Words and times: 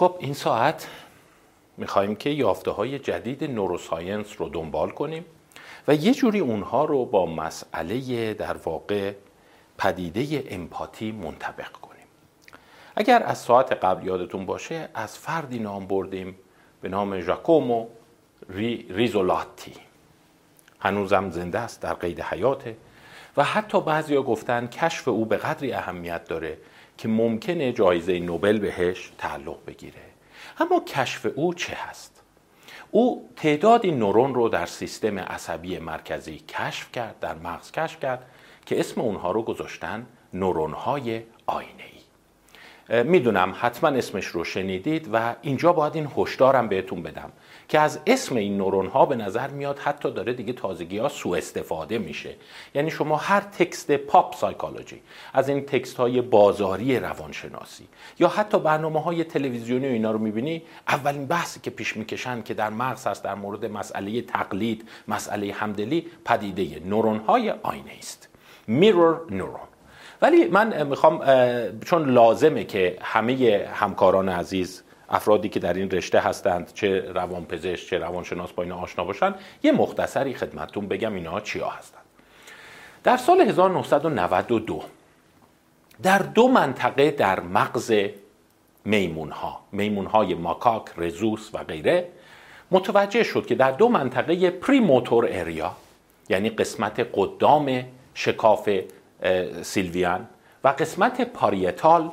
خب 0.00 0.16
این 0.18 0.34
ساعت 0.34 0.88
می‌خوایم 1.76 2.16
که 2.16 2.30
یافته 2.30 2.70
های 2.70 2.98
جدید 2.98 3.44
نوروساینس 3.44 4.26
رو 4.38 4.48
دنبال 4.48 4.90
کنیم 4.90 5.24
و 5.88 5.94
یه 5.94 6.14
جوری 6.14 6.40
اونها 6.40 6.84
رو 6.84 7.04
با 7.04 7.26
مسئله 7.26 8.34
در 8.34 8.56
واقع 8.56 9.12
پدیده 9.78 10.44
امپاتی 10.50 11.12
منطبق 11.12 11.72
کنیم. 11.72 12.06
اگر 12.96 13.22
از 13.22 13.38
ساعت 13.38 13.72
قبل 13.72 14.06
یادتون 14.06 14.46
باشه 14.46 14.88
از 14.94 15.18
فردی 15.18 15.58
نام 15.58 15.86
بردیم 15.86 16.36
به 16.80 16.88
نام 16.88 17.20
ژاکومو 17.20 17.86
ری، 18.48 18.86
ریزولاتی. 18.90 19.74
هنوزم 20.80 21.30
زنده 21.30 21.58
است 21.58 21.82
در 21.82 21.94
قید 21.94 22.20
حیاته 22.20 22.76
و 23.36 23.44
حتی 23.44 23.80
بعضیا 23.80 24.22
گفتن 24.22 24.66
کشف 24.66 25.08
او 25.08 25.24
به 25.24 25.36
قدری 25.36 25.72
اهمیت 25.72 26.24
داره 26.24 26.58
که 27.00 27.08
ممکنه 27.08 27.72
جایزه 27.72 28.18
نوبل 28.18 28.58
بهش 28.58 29.12
تعلق 29.18 29.56
بگیره. 29.66 30.02
اما 30.58 30.80
کشف 30.80 31.26
او 31.34 31.54
چه 31.54 31.74
هست؟ 31.74 32.22
او 32.90 33.30
تعدادی 33.36 33.90
نورون 33.90 34.34
رو 34.34 34.48
در 34.48 34.66
سیستم 34.66 35.18
عصبی 35.18 35.78
مرکزی 35.78 36.38
کشف 36.38 36.92
کرد 36.92 37.20
در 37.20 37.34
مغز 37.34 37.72
کشف 37.72 38.00
کرد 38.00 38.26
که 38.66 38.80
اسم 38.80 39.00
اونها 39.00 39.30
رو 39.30 39.42
گذاشتن 39.42 40.06
نورون 40.34 40.72
های 40.72 41.22
آینه 41.46 41.84
ای 42.88 43.02
می‌دونم 43.02 43.54
حتما 43.60 43.90
اسمش 43.90 44.26
رو 44.26 44.44
شنیدید 44.44 45.08
و 45.12 45.34
اینجا 45.42 45.72
باید 45.72 45.94
این 45.96 46.08
هشدارم 46.16 46.68
بهتون 46.68 47.02
بدم. 47.02 47.32
که 47.70 47.80
از 47.80 48.00
اسم 48.06 48.36
این 48.36 48.56
نورون 48.56 48.86
ها 48.86 49.06
به 49.06 49.16
نظر 49.16 49.48
میاد 49.48 49.78
حتی 49.78 50.10
داره 50.10 50.32
دیگه 50.32 50.52
تازگی 50.52 50.98
ها 50.98 51.08
سوء 51.08 51.38
استفاده 51.38 51.98
میشه. 51.98 52.34
یعنی 52.74 52.90
شما 52.90 53.16
هر 53.16 53.40
تکست 53.40 53.92
پاپ 53.92 54.36
سایکولوژی 54.36 55.02
از 55.32 55.48
این 55.48 55.60
تکست 55.60 55.96
های 55.96 56.20
بازاری 56.20 56.98
روانشناسی 56.98 57.88
یا 58.18 58.28
حتی 58.28 58.58
برنامه 58.58 59.02
های 59.02 59.24
تلویزیونی 59.24 59.88
و 59.88 59.90
اینا 59.90 60.10
رو 60.10 60.18
می‌بینی 60.18 60.62
اولین 60.88 61.26
بحثی 61.26 61.60
که 61.60 61.70
پیش 61.70 61.96
می‌کشن 61.96 62.42
که 62.42 62.54
در 62.54 62.70
مغز 62.70 63.06
هست 63.06 63.24
در 63.24 63.34
مورد 63.34 63.64
مسئله 63.64 64.22
تقلید 64.22 64.88
مسئله 65.08 65.52
همدلی 65.52 66.06
پدیده 66.24 66.80
نورون 66.84 67.18
های 67.18 67.50
آینه 67.50 67.92
است. 67.98 68.28
میرور 68.66 69.20
نورون 69.30 69.68
ولی 70.22 70.44
من 70.44 70.86
می‌خوام 70.86 71.22
چون 71.84 72.10
لازمه 72.10 72.64
که 72.64 72.98
همه 73.02 73.68
همکاران 73.74 74.28
عزیز 74.28 74.82
افرادی 75.10 75.48
که 75.48 75.60
در 75.60 75.74
این 75.74 75.90
رشته 75.90 76.20
هستند 76.20 76.72
چه 76.74 77.00
روانپزشک 77.00 77.88
چه 77.88 77.98
روانشناس 77.98 78.52
با 78.52 78.62
اینا 78.62 78.76
آشنا 78.76 79.04
باشن 79.04 79.34
یه 79.62 79.72
مختصری 79.72 80.34
خدمتتون 80.34 80.88
بگم 80.88 81.14
اینا 81.14 81.40
چیا 81.40 81.68
هستند 81.68 82.02
در 83.04 83.16
سال 83.16 83.40
1992 83.40 84.82
در 86.02 86.18
دو 86.18 86.48
منطقه 86.48 87.10
در 87.10 87.40
مغز 87.40 87.92
میمون 88.84 89.30
ها 89.30 89.60
میمون 89.72 90.06
های 90.06 90.34
ماکاک، 90.34 90.84
رزوس 90.96 91.50
و 91.52 91.58
غیره 91.58 92.08
متوجه 92.70 93.22
شد 93.22 93.46
که 93.46 93.54
در 93.54 93.70
دو 93.70 93.88
منطقه 93.88 94.50
پری 94.50 94.80
موتور 94.80 95.28
اریا 95.30 95.72
یعنی 96.28 96.50
قسمت 96.50 97.08
قدام 97.14 97.84
شکاف 98.14 98.70
سیلویان 99.62 100.28
و 100.64 100.68
قسمت 100.68 101.20
پاریتال 101.20 102.10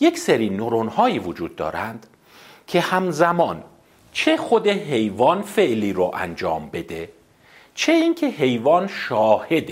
یک 0.00 0.18
سری 0.18 0.50
نورون 0.50 0.88
هایی 0.88 1.18
وجود 1.18 1.56
دارند 1.56 2.06
که 2.70 2.80
همزمان 2.80 3.62
چه 4.12 4.36
خود 4.36 4.68
حیوان 4.68 5.42
فعلی 5.42 5.92
رو 5.92 6.10
انجام 6.14 6.70
بده 6.72 7.08
چه 7.74 7.92
اینکه 7.92 8.26
حیوان 8.26 8.86
شاهد 8.86 9.70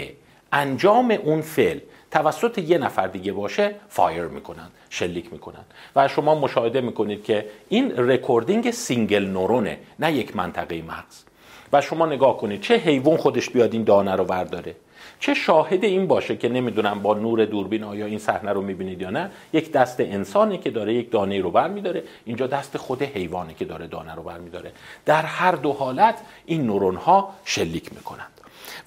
انجام 0.53 1.11
اون 1.11 1.41
فعل 1.41 1.79
توسط 2.11 2.59
یه 2.59 2.79
نفر 2.79 3.07
دیگه 3.07 3.33
باشه 3.33 3.75
fire 3.89 4.25
می‌کنن 4.25 4.69
شلیک 4.91 5.33
می‌کنن. 5.33 5.65
و 5.97 6.09
شما 6.09 6.35
مشاهده 6.35 6.81
می‌کنید 6.81 7.25
که 7.25 7.47
این 7.69 7.97
recording 7.97 8.71
single 8.71 9.25
neuron 9.25 9.71
ه 9.71 9.79
نه 9.99 10.13
یک 10.13 10.37
منطقه 10.37 10.83
مغز. 10.83 11.25
و 11.73 11.81
شما 11.81 12.07
نگاه 12.07 12.37
کنید 12.37 12.61
چه 12.61 12.77
حیوان 12.77 13.17
خودش 13.17 13.51
بیاد 13.51 13.73
این 13.73 13.85
دانه 13.85 14.17
رو 14.17 14.25
ورداره. 14.25 14.75
چه 15.21 15.35
شاهد 15.35 15.85
این 15.85 16.07
باشه 16.07 16.37
که 16.37 16.49
نمی‌دونم 16.49 17.03
با 17.03 17.15
نور 17.15 17.45
دوربین 17.45 17.85
آیا 17.85 18.07
این 18.07 18.19
صحنه 18.19 18.53
رو 18.53 18.63
می‌بینید 18.63 19.03
یا 19.03 19.11
نه 19.11 19.31
یک 19.53 19.73
دست 19.73 20.01
انسانی 20.01 20.59
که 20.59 20.71
داره 20.71 20.95
یک 20.95 21.11
دانه 21.11 21.41
رو 21.41 21.51
بر 21.51 21.69
میداره 21.69 22.03
اینجا 22.25 22.47
دست 22.47 22.77
خود 22.77 23.03
حیوانی 23.03 23.55
که 23.55 23.65
داره 23.65 23.87
دانه 23.87 24.15
رو 24.15 24.23
بر 24.23 24.39
میداره 24.39 24.73
در 25.05 25.23
هر 25.23 25.53
دو 25.53 25.73
حالت 25.73 26.19
این 26.47 26.67
نورون 26.67 26.97
ها 26.97 27.35
شلیک 27.45 27.95
می‌کنند. 27.95 28.39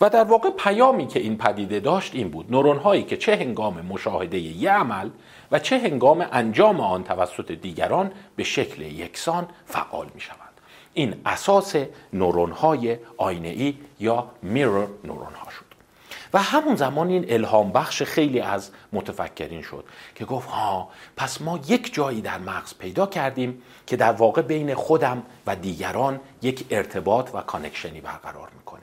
و 0.02 0.09
در 0.09 0.24
واقع 0.24 0.50
پیامی 0.50 1.08
که 1.08 1.20
این 1.20 1.38
پدیده 1.38 1.80
داشت 1.80 2.16
این 2.16 2.30
بود. 2.30 2.52
نورون 2.52 2.78
هایی 2.78 3.03
که 3.03 3.18
چه 3.18 3.36
هنگام 3.36 3.81
مشاهده 3.81 4.40
یه 4.40 4.72
عمل 4.72 5.09
و 5.52 5.59
چه 5.59 5.80
هنگام 5.80 6.28
انجام 6.31 6.80
آن 6.80 7.03
توسط 7.03 7.52
دیگران 7.52 8.12
به 8.36 8.44
شکل 8.44 8.81
یکسان 8.81 9.47
فعال 9.66 10.08
می 10.16 10.22
شوند 10.22 10.52
این 10.94 11.16
اساس 11.25 11.75
نورون 12.14 12.52
های 12.52 12.97
آینه 13.18 13.47
ای 13.47 13.75
یا 14.00 14.28
میرور 14.41 14.88
نورون 15.03 15.34
ها 15.34 15.52
شد. 15.52 15.61
و 16.34 16.42
همون 16.42 16.75
زمان 16.75 17.09
این 17.09 17.25
الهام 17.30 17.72
بخش 17.72 18.03
خیلی 18.03 18.40
از 18.40 18.69
متفکرین 18.94 19.62
شد 19.62 19.86
که 20.16 20.25
گفت 20.25 20.50
ها 20.50 20.90
پس 21.18 21.42
ما 21.42 21.59
یک 21.68 21.94
جایی 21.94 22.22
در 22.22 22.38
مغز 22.38 22.74
پیدا 22.80 23.06
کردیم 23.06 23.62
که 23.88 23.96
در 23.96 24.12
واقع 24.12 24.41
بین 24.41 24.75
خودم 24.75 25.24
و 25.47 25.56
دیگران 25.56 26.20
یک 26.41 26.66
ارتباط 26.70 27.30
و 27.34 27.41
connection 27.42 27.96
ی 27.96 28.02
برقرار 28.02 28.50
می‌کنه 28.58 28.81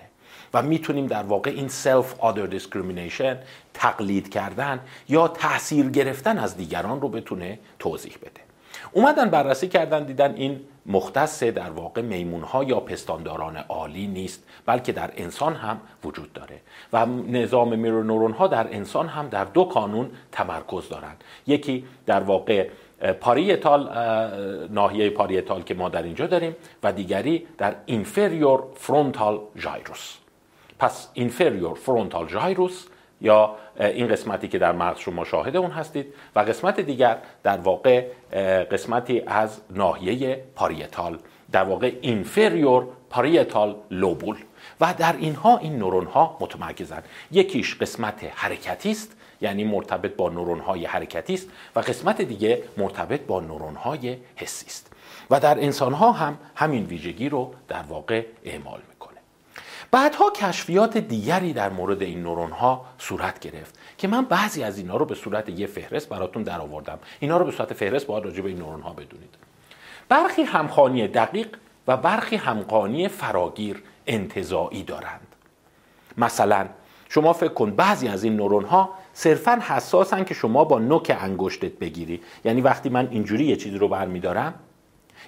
و 0.55 0.63
می‌تونیم 0.63 1.07
در 1.07 1.23
واقع 1.23 1.51
این 1.51 1.69
self-other 1.69 2.47
discrimination 2.47 3.39
تقلید 3.75 4.31
کردن 4.31 4.81
یا 5.09 5.29
تاثیر 5.29 5.91
گرفتن 5.91 6.39
از 6.39 6.57
دیگران 6.57 7.01
رو 7.01 7.09
بتونه 7.09 7.59
توضیح 7.79 8.17
بده. 8.23 8.48
اومدن 8.93 9.31
بررسی 9.31 9.69
کردن 9.69 10.05
دیدن 10.05 10.35
این 10.35 10.61
مختص 10.87 11.43
در 11.43 11.71
واقع 11.71 12.03
میمون 12.03 12.43
ها 12.43 12.65
یا 12.65 12.81
پستانداران 12.81 13.57
عالی 13.57 14.07
نیست 14.07 14.45
بلکه 14.67 14.93
در 14.93 15.11
انسان 15.17 15.55
هم 15.55 15.81
وجود 16.05 16.33
داره 16.33 16.61
و 16.93 17.07
نظام 17.07 17.79
mirror 17.79 18.06
neuron 18.06 18.33
ها 18.33 18.47
در 18.47 18.75
انسان 18.75 19.09
هم 19.09 19.29
در 19.29 19.45
دو 19.45 19.65
کانون 19.65 20.11
تمرکز 20.33 20.89
دارند. 20.89 21.25
یکی 21.47 21.85
در 22.07 22.21
واقع 22.21 22.69
parietal 23.21 23.91
ناحیه 24.71 25.11
parietal 25.11 25.63
که 25.63 25.75
ما 25.75 25.89
در 25.89 26.03
اینجا 26.03 26.27
داریم 26.27 26.57
و 26.83 26.93
دیگری 26.93 27.47
در 27.59 27.75
inferior 27.87 28.63
frontal 28.75 29.41
gyrus 29.57 30.17
پس 30.79 31.09
inferior 31.15 31.75
frontal 31.75 32.29
gyrus 32.29 32.87
یا 33.21 33.57
این 33.81 34.09
قسمتی 34.09 34.49
که 34.49 34.59
در 34.59 34.73
مغز 34.73 34.99
شما 34.99 35.25
شاهد 35.25 35.57
اون 35.57 35.71
هستید 35.71 36.15
و 36.37 36.41
قسمت 36.41 36.81
دیگر 36.81 37.19
در 37.43 37.57
واقع 37.57 38.07
قسمتی 38.65 39.23
از 39.27 39.61
ناحیه 39.71 40.45
parietal 40.55 41.19
در 41.53 41.65
واقع 41.65 41.93
inferior 42.01 42.87
parietal 43.11 43.77
lobule. 43.91 44.37
و 44.81 44.95
در 44.99 45.17
اینها 45.19 45.59
این 45.59 45.79
نورون 45.79 46.07
ها 46.07 46.37
متمرکزند 46.41 47.05
یکیش 47.31 47.77
قسمت 47.77 48.25
حرکتی 48.35 48.91
است 48.91 49.17
یعنی 49.41 49.65
مرتبط 49.65 50.17
با 50.17 50.29
نورون 50.29 50.61
های 50.61 50.85
حرکتی 50.85 51.35
است 51.35 51.49
و 51.77 51.81
قسمت 51.81 52.23
دیگه 52.23 52.63
مرتبط 52.77 53.21
با 53.21 53.41
نورون 53.41 53.75
های 53.75 54.17
حسی 54.37 54.67
است. 54.67 54.93
و 55.31 55.41
در 55.41 55.59
انسان 55.59 55.93
ها 55.93 56.13
هم 56.13 56.39
همین 56.55 56.85
ویژگی 56.85 57.29
رو 57.29 57.55
در 57.69 57.83
واقع 57.83 58.25
اعمال 58.45 58.81
می‌کنه. 58.89 58.98
بعدها 59.91 60.31
کشفیات 60.31 60.99
دیگری 60.99 61.53
در 61.53 61.71
مورد 61.71 62.03
این 62.03 62.23
نورون 62.23 62.51
ها 62.51 62.85
صورت 62.99 63.41
گرفت 63.41 63.79
که 63.99 64.09
من 64.09 64.25
بعضی 64.25 64.63
از 64.63 64.79
اینا 64.79 64.97
رو 64.97 65.05
به 65.05 65.15
صورت 65.15 65.49
یه 65.49 65.67
فهرست 65.67 66.09
براتون 66.09 66.43
در 66.43 66.61
آوردم 66.61 66.99
اینا 67.21 67.37
رو 67.37 67.45
به 67.45 67.51
صورت 67.51 67.73
فهرست 67.73 68.07
باید 68.07 68.25
راجع 68.25 68.43
به 68.43 68.49
این 68.49 68.59
نورون 68.59 68.81
ها 68.81 68.93
بدونید. 68.93 69.35
برخی 70.09 70.43
همخانی 70.43 71.09
دقیق 71.09 71.49
و 71.87 71.97
برخی 71.97 72.37
همخانی 72.37 73.09
فراگیر 73.09 73.83
انتظاعی 74.07 74.83
دارند. 74.83 75.27
مثلا 76.17 76.67
شما 77.09 77.33
فکر 77.33 77.53
کن 77.53 77.71
بعضی 77.71 78.09
از 78.09 78.25
این 78.25 78.37
نورون 78.37 78.65
ها 78.65 78.91
صرفا 79.13 79.61
حساسن 79.63 80.25
که 80.25 80.35
شما 80.35 80.65
با 80.65 80.79
نوک 80.79 81.17
انگشتت 81.21 81.73
بگیری. 81.73 82.21
یعنی 82.45 82.61
وقتی 82.61 82.89
من 82.89 83.09
اینجوری 83.11 83.45
یه 83.45 83.57
چیزی 83.57 83.79
رو 83.79 83.89
برمیدارم 83.89 84.55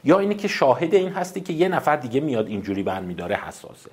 یا 0.04 0.18
اینی 0.18 0.34
که 0.34 0.48
شاهد 0.48 0.94
این 0.94 1.12
هستی 1.12 1.40
که 1.40 1.52
یه 1.52 1.68
نفر 1.68 1.96
دیگه 1.96 2.20
میاد 2.20 2.46
اینجوری 2.46 2.82
برمیداره 2.82 3.36
حساسه. 3.36 3.90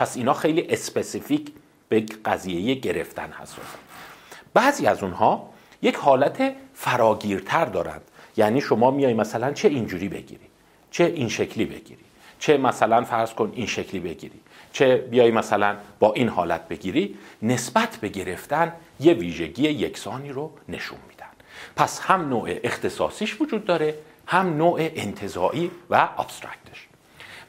پس 0.00 0.16
اینا 0.16 0.34
خیلی 0.34 0.66
specific 0.68 1.52
به 1.88 2.00
قضیه 2.24 2.74
گرفتن 2.74 3.32
حساسن 3.32 3.78
بعضی 4.54 4.86
از 4.86 5.02
اونها 5.02 5.50
یک 5.82 5.96
حالت 5.96 6.52
فراگیرتر 6.74 7.64
دارند. 7.64 8.00
یعنی 8.36 8.60
شما 8.60 8.90
میای 8.90 9.14
مثلا 9.14 9.52
چه 9.52 9.68
اینجوری 9.68 10.08
بگیری؟ 10.08 10.46
چه 10.90 11.04
این 11.04 11.28
شکلی 11.28 11.64
بگیری؟ 11.64 12.04
چه 12.38 12.56
مثلا 12.56 13.04
فرض 13.04 13.32
کن 13.34 13.52
این 13.54 13.66
شکلی 13.66 14.00
بگیری؟ 14.00 14.40
چه 14.72 14.96
بیای 14.96 15.30
مثلا 15.30 15.76
با 15.98 16.12
این 16.12 16.28
حالت 16.28 16.68
بگیری؟ 16.68 17.18
نسبت 17.42 17.96
به 17.96 18.08
گرفتن 18.08 18.72
یه 19.00 19.12
ویژگی 19.12 19.62
یکسانی 19.62 20.28
رو 20.28 20.52
نشون 20.68 20.98
میدن. 21.08 21.26
پس 21.76 22.00
هم 22.00 22.28
نوع 22.28 22.50
اختصاصیش 22.62 23.40
وجود 23.40 23.64
داره 23.64 23.94
هم 24.26 24.56
نوع 24.56 24.78
انتظاعی 24.80 25.70
و 25.90 26.08
ابسترکتش. 26.18 26.88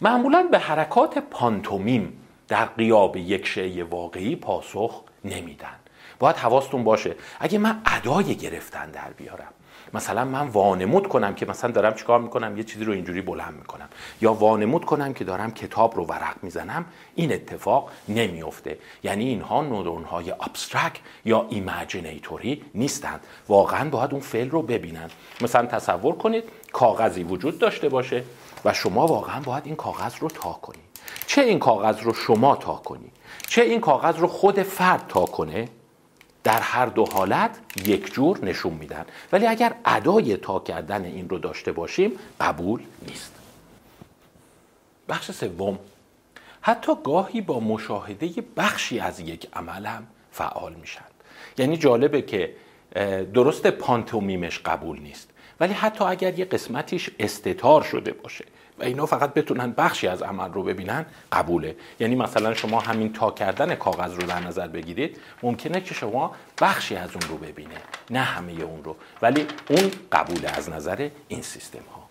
معمولا 0.01 0.47
به 0.51 0.59
حرکات 0.59 1.17
پانتومیم 1.17 2.17
در 2.51 2.65
قیاب 2.65 3.17
یک 3.17 3.47
شی 3.47 3.81
واقعی 3.81 4.35
پاسخ 4.35 5.01
نمیدن. 5.25 5.75
باید 6.19 6.35
حواستون 6.35 6.83
باشه 6.83 7.15
اگه 7.39 7.57
من 7.57 7.81
ادای 7.85 8.35
گرفتن 8.35 8.91
در 8.91 9.09
بیارم 9.17 9.53
مثلا 9.93 10.25
من 10.25 10.47
وانمود 10.47 11.07
کنم 11.07 11.35
که 11.35 11.45
مثلا 11.45 11.71
دارم 11.71 11.93
چیکار 11.93 12.19
می‌کنم 12.19 12.57
یه 12.57 12.63
چیزی 12.63 12.85
رو 12.85 12.93
اینجوری 12.93 13.21
بلند 13.21 13.53
می‌کنم 13.53 13.89
یا 14.21 14.33
وانمود 14.33 14.85
کنم 14.85 15.13
که 15.13 15.23
دارم 15.23 15.51
کتاب 15.51 15.95
رو 15.95 16.05
ورق 16.05 16.35
می‌زنم 16.41 16.85
این 17.15 17.33
اتفاق 17.33 17.91
نمیفته 18.09 18.77
یعنی 19.03 19.25
اینها 19.25 19.61
نورون 19.61 20.03
های 20.03 20.31
abstract 20.31 20.99
یا 21.25 21.47
imaginatory 21.49 22.63
نیستند. 22.75 23.19
واقعا 23.47 23.89
باید 23.89 24.11
اون 24.11 24.21
فعل 24.21 24.49
رو 24.49 24.61
ببینن. 24.61 25.09
مثلا 25.41 25.65
تصور 25.65 26.15
کنید 26.15 26.43
کاغذی 26.73 27.23
وجود 27.23 27.59
داشته 27.59 27.89
باشه 27.89 28.23
و 28.65 28.73
شما 28.73 29.07
واقعا 29.07 29.39
باید 29.39 29.63
این 29.65 29.75
کاغذ 29.75 30.15
رو 30.19 30.27
تا 30.27 30.53
کنید. 30.53 30.90
چه 31.27 31.41
این 31.41 31.59
کاغذ 31.59 31.99
رو 31.99 32.13
شما 32.13 32.55
تا 32.55 32.73
کنی؟ 32.73 33.11
چه 33.47 33.61
این 33.61 33.81
کاغذ 33.81 34.17
رو 34.17 34.27
خود 34.27 34.63
فرد 34.63 35.07
تا 35.07 35.25
کنه؟ 35.25 35.69
در 36.43 36.59
هر 36.59 36.85
دو 36.85 37.05
حالت 37.05 37.59
یک 37.85 38.13
جور 38.13 38.45
نشون 38.45 38.73
میدن. 38.73 39.05
ولی 39.31 39.47
اگر 39.47 39.75
ادای 39.85 40.37
تا 40.37 40.59
کردن 40.59 41.05
این 41.05 41.29
رو 41.29 41.37
داشته 41.37 41.71
باشیم 41.71 42.11
قبول 42.39 42.81
نیست. 43.07 43.31
بخش 45.09 45.31
سوم. 45.31 45.79
حتی 46.61 46.91
گاهی 47.03 47.41
با 47.41 47.59
مشاهده 47.59 48.29
بخشی 48.57 48.99
از 48.99 49.19
یک 49.19 49.47
عمل 49.53 49.85
هم 49.85 50.07
فعال 50.31 50.73
میشن. 50.73 51.05
یعنی 51.57 51.77
جالبه 51.77 52.21
که 52.21 52.55
درست 53.33 53.67
پانتومیمش 53.67 54.59
قبول 54.59 54.99
نیست. 54.99 55.29
ولی 55.59 55.73
حتی 55.73 56.03
اگر 56.03 56.39
یه 56.39 56.45
قسمتیش 56.45 57.09
استتار 57.19 57.81
شده 57.81 58.13
باشه 58.13 58.45
و 58.81 58.83
اینا 58.83 59.05
فقط 59.05 59.33
بتونن 59.33 59.71
بخشی 59.71 60.07
از 60.07 60.21
عمل 60.21 60.53
رو 60.53 60.63
ببینن 60.63 61.05
قبوله. 61.31 61.75
یعنی 61.99 62.15
مثلا 62.15 62.53
شما 62.53 62.79
همین 62.79 63.13
تا 63.13 63.31
کردن 63.31 63.75
کاغذ 63.75 64.13
رو 64.13 64.27
در 64.27 64.39
نظر 64.39 64.67
بگیرید 64.67 65.17
ممکنه 65.43 65.81
که 65.81 65.93
شما 65.93 66.35
بخشی 66.61 66.95
از 66.95 67.09
اون 67.09 67.21
رو 67.29 67.37
ببینه 67.37 67.75
نه 68.09 68.19
همه 68.19 68.51
اون 68.51 68.83
رو. 68.83 68.95
ولی 69.21 69.47
اون 69.69 69.91
قبوله 70.11 70.49
از 70.49 70.69
نظر 70.69 71.09
این 71.27 71.41
سیستم 71.41 71.83
ها 71.95 72.01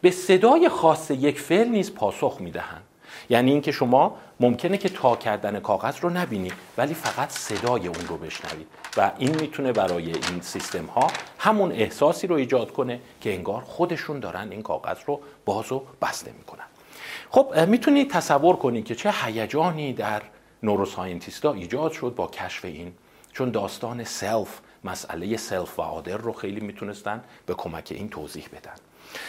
به 0.00 0.10
صدای 0.10 0.68
خاص 0.68 1.10
یک 1.10 1.40
فعل 1.40 1.68
نیز 1.68 1.94
پاسخ 1.94 2.36
می‌دهند. 2.40 2.82
یعنی 3.30 3.50
اینکه 3.50 3.72
شما 3.72 4.16
ممکنه 4.40 4.78
که 4.78 4.88
تا 4.88 5.16
کردن 5.16 5.60
کاغذ 5.60 6.00
رو 6.00 6.10
نبینید 6.10 6.52
ولی 6.76 6.94
فقط 6.94 7.30
صدای 7.30 7.86
اون 7.86 8.06
رو 8.08 8.16
بشنوید 8.16 8.66
و 8.96 9.10
این 9.18 9.40
می‌تونه 9.40 9.72
برای 9.72 10.12
این 10.12 10.40
سیستم 10.40 10.86
ها 10.86 11.06
همون 11.38 11.72
احساسی 11.72 12.26
رو 12.26 12.34
ایجاد 12.36 12.72
کنه 12.72 13.00
که 13.20 13.34
انگار 13.34 13.62
خودشون 13.62 14.20
دارن 14.20 14.48
این 14.50 14.62
کاغذ 14.62 14.96
رو 15.06 15.20
باز 15.44 15.72
و 15.72 15.82
بسته 16.02 16.32
می‌کنن. 16.38 16.64
خب 17.30 17.58
می‌تونید 17.68 18.10
تصور 18.10 18.56
کنید 18.56 18.84
که 18.84 18.94
چه 18.94 19.10
هیجانی 19.24 19.92
در 19.92 20.22
neuroscientist 20.62 21.46
ا 21.46 21.52
ایجاد 21.52 21.92
شد 21.92 22.14
با 22.16 22.26
کشف 22.26 22.64
این. 22.64 22.92
چون 23.32 23.50
داستان 23.50 24.04
self 24.04 24.60
مسئله 24.84 25.36
self 25.36 25.78
و 25.78 25.82
other 25.82 26.16
رو 26.16 26.32
خیلی 26.32 26.60
می‌تونستن 26.60 27.22
به 27.46 27.54
کمک 27.54 27.88
این 27.90 28.08
توضیح 28.08 28.48
بدن. 28.52 28.74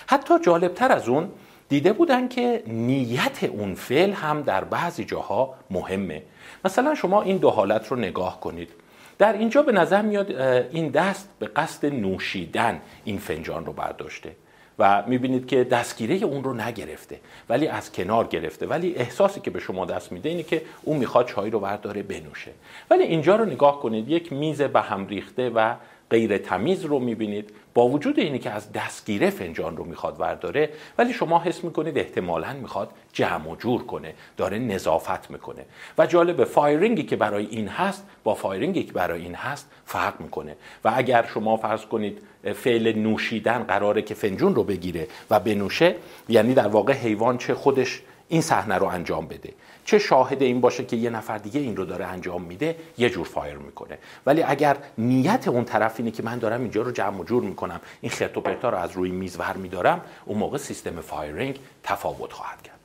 حتی 0.07 0.39
جالبتر 0.39 0.92
از 0.92 1.10
اون 1.10 1.31
دیده 1.74 1.94
بودن 1.94 2.28
که 2.28 2.64
نیت 2.68 3.44
اون 3.44 3.75
فعل 3.75 4.12
هم 4.12 4.42
در 4.42 4.64
بعضی 4.64 5.06
جاها 5.06 5.54
مهمه. 5.72 6.22
مثلا 6.66 6.96
شما 6.96 7.22
این 7.22 7.38
دو 7.38 7.50
حالت 7.50 7.88
رو 7.88 7.98
نگاه 7.98 8.40
کنید. 8.40 8.70
در 9.18 9.34
اینجا 9.34 9.62
به 9.62 9.72
نظر 9.72 10.02
میاد 10.02 10.31
این 10.72 10.90
دست 10.90 11.30
به 11.40 11.46
قصد 11.46 11.86
نوشیدن 11.86 12.81
این 13.04 13.18
فنجان 13.18 13.66
رو 13.66 13.74
برداشته 13.74 14.36
و 14.80 15.04
می‌بینید 15.08 15.48
که 15.48 15.64
دستگیره 15.64 16.16
اون 16.16 16.44
رو 16.44 16.54
نگرفته 16.54 17.20
ولی 17.50 17.68
از 17.68 17.92
کنار 17.92 18.28
گرفته. 18.28 18.68
ولی 18.68 18.96
احساسی 18.96 19.40
که 19.40 19.52
به 19.52 19.60
شما 19.60 19.86
دست 19.86 20.12
میده 20.12 20.30
اینه 20.30 20.44
که 20.44 20.62
اون 20.84 20.98
می‌خواد 20.98 21.28
چای 21.28 21.50
رو 21.50 21.60
برداره 21.60 22.04
بنوشه. 22.04 22.52
ولی 22.90 23.04
اینجا 23.04 23.36
رو 23.36 23.46
نگاه 23.46 23.80
کنید 23.80 24.10
یک 24.10 24.34
میز 24.34 24.62
به 24.62 24.81
هم 24.81 25.08
ریخته 25.08 25.50
و 25.50 25.75
غیر 26.10 26.38
تمیز 26.38 26.86
رو 26.86 27.00
می‌بینید. 27.00 27.54
با 27.74 27.88
وجود 27.88 28.20
اینی 28.20 28.40
که 28.40 28.50
از 28.50 28.72
دستگیره 28.72 29.30
فنجان 29.30 29.78
رو 29.78 29.84
می‌خواد 29.84 30.20
ورداره 30.20 30.70
ولی 30.98 31.14
شما 31.14 31.40
حس 31.40 31.64
می‌کنید 31.64 31.98
احتمالا 31.98 32.54
می‌خواد 32.54 32.90
جمع 33.14 33.50
و 33.50 33.56
جور 33.56 33.84
کنه 33.84 34.14
داره 34.38 34.60
نظافت 34.60 35.32
می‌کنه. 35.32 35.66
و 35.98 36.06
جالب 36.06 36.44
firing 36.44 36.95
ی 36.95 37.04
که 37.04 37.16
برای 37.16 37.46
این 37.46 37.68
هست 37.68 38.08
با 38.24 38.34
firing 38.36 38.77
ی 38.77 38.84
که 38.84 38.94
برای 38.94 39.22
این 39.22 39.36
هست 39.36 39.72
فرق 39.86 40.22
می‌کنه. 40.22 40.56
و 40.84 40.92
اگر 40.96 41.26
شما 41.34 41.58
فرض 41.58 41.86
کنید 41.86 42.22
فعل 42.56 42.94
نوشیدن 42.94 43.64
قراره 43.64 44.02
که 44.02 44.14
فنجون 44.14 44.56
رو 44.56 44.64
بگیره 44.64 45.08
و 45.30 45.40
بنوشه 45.40 45.96
یعنی 46.30 46.54
در 46.54 46.68
واقع 46.68 46.94
حیوان 46.94 47.38
چه 47.38 47.54
خودش 47.54 48.02
این 48.30 48.42
صحنه 48.42 48.76
رو 48.76 48.86
انجام 48.86 49.28
بده. 49.28 49.50
چه 49.86 50.00
شاهد 50.00 50.42
این 50.42 50.62
باشه 50.62 50.86
که 50.86 50.96
یه 50.96 51.10
نفر 51.10 51.38
دیگه 51.38 51.60
این 51.60 51.76
رو 51.76 51.86
داره 51.86 52.06
انجام 52.06 52.42
میده؟ 52.42 52.76
یه 52.98 53.10
جور 53.10 53.26
fire 53.25 53.58
می‌کنه. 53.58 53.98
ولی 54.26 54.44
اگر 54.44 54.78
نیت 54.98 55.48
اون 55.48 55.66
طرف 55.66 55.96
اینه 55.98 56.12
که 56.12 56.24
من 56.24 56.40
دارم 56.40 56.62
اینجا 56.62 56.82
رو 56.82 56.92
جمع 56.92 57.20
و 57.20 57.24
جور 57.24 57.44
می‌کنم 57.44 57.82
این 58.02 58.12
خرت 58.12 58.38
و 58.38 58.42
پرتا 58.42 58.70
رو 58.70 58.78
از 58.78 58.92
روی 58.92 59.12
میز 59.12 59.40
ور 59.40 59.58
میدارم 59.58 60.02
اون 60.26 60.38
موقع 60.38 60.58
سیستم 60.58 61.02
firing 61.02 61.60
تفاوت 61.84 62.34
خواهد 62.34 62.62
کرد. 62.62 62.80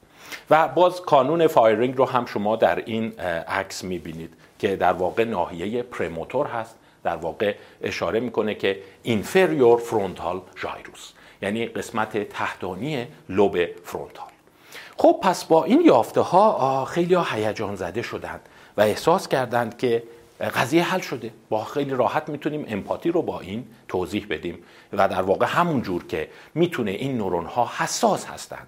و 0.50 0.68
باز 0.68 1.00
کانون 1.00 1.46
firing 1.46 1.96
رو 1.96 2.04
هم 2.04 2.26
شما 2.26 2.56
در 2.56 2.82
این 2.84 3.20
عکس 3.48 3.84
می‌بینید 3.84 4.34
که 4.58 4.76
در 4.76 4.92
واقع 4.92 5.24
ناحیه 5.24 5.82
premotor 5.82 6.46
هست. 6.46 6.74
در 7.04 7.16
واقع 7.16 7.54
اشاره 7.82 8.20
می‌کنه 8.20 8.54
که 8.54 8.82
اینفریور 9.02 9.78
فرونتال 9.78 10.40
ژایروس 10.62 11.12
یعنی 11.42 11.66
قسمت 11.66 12.28
تحتانی 12.28 13.06
لوب 13.28 13.58
فرونتال 13.84 14.27
خب 15.00 15.20
پس 15.22 15.44
با 15.44 15.64
این 15.64 15.80
یافته 15.80 16.20
ها 16.20 16.84
خیلی 16.84 17.14
ها 17.14 17.22
هیجان 17.22 17.76
زده 17.76 18.02
شدند 18.02 18.40
و 18.76 18.80
احساس 18.80 19.28
کردند 19.28 19.78
که 19.78 20.02
قضیه 20.40 20.82
حل 20.82 21.00
شده. 21.00 21.32
با 21.48 21.64
خیلی 21.64 21.90
راحت 21.90 22.28
می‌تونیم 22.28 22.64
امپاتی 22.68 23.10
رو 23.10 23.22
با 23.22 23.40
این 23.40 23.66
توضیح 23.88 24.26
بدیم 24.30 24.58
و 24.92 25.08
در 25.08 25.22
واقع 25.22 25.46
همون 25.46 25.82
جور 25.82 26.06
که 26.06 26.28
می‌تونه 26.54 26.90
این 26.90 27.18
نورون 27.18 27.46
ها 27.46 27.70
حساس 27.78 28.26
هستند 28.26 28.66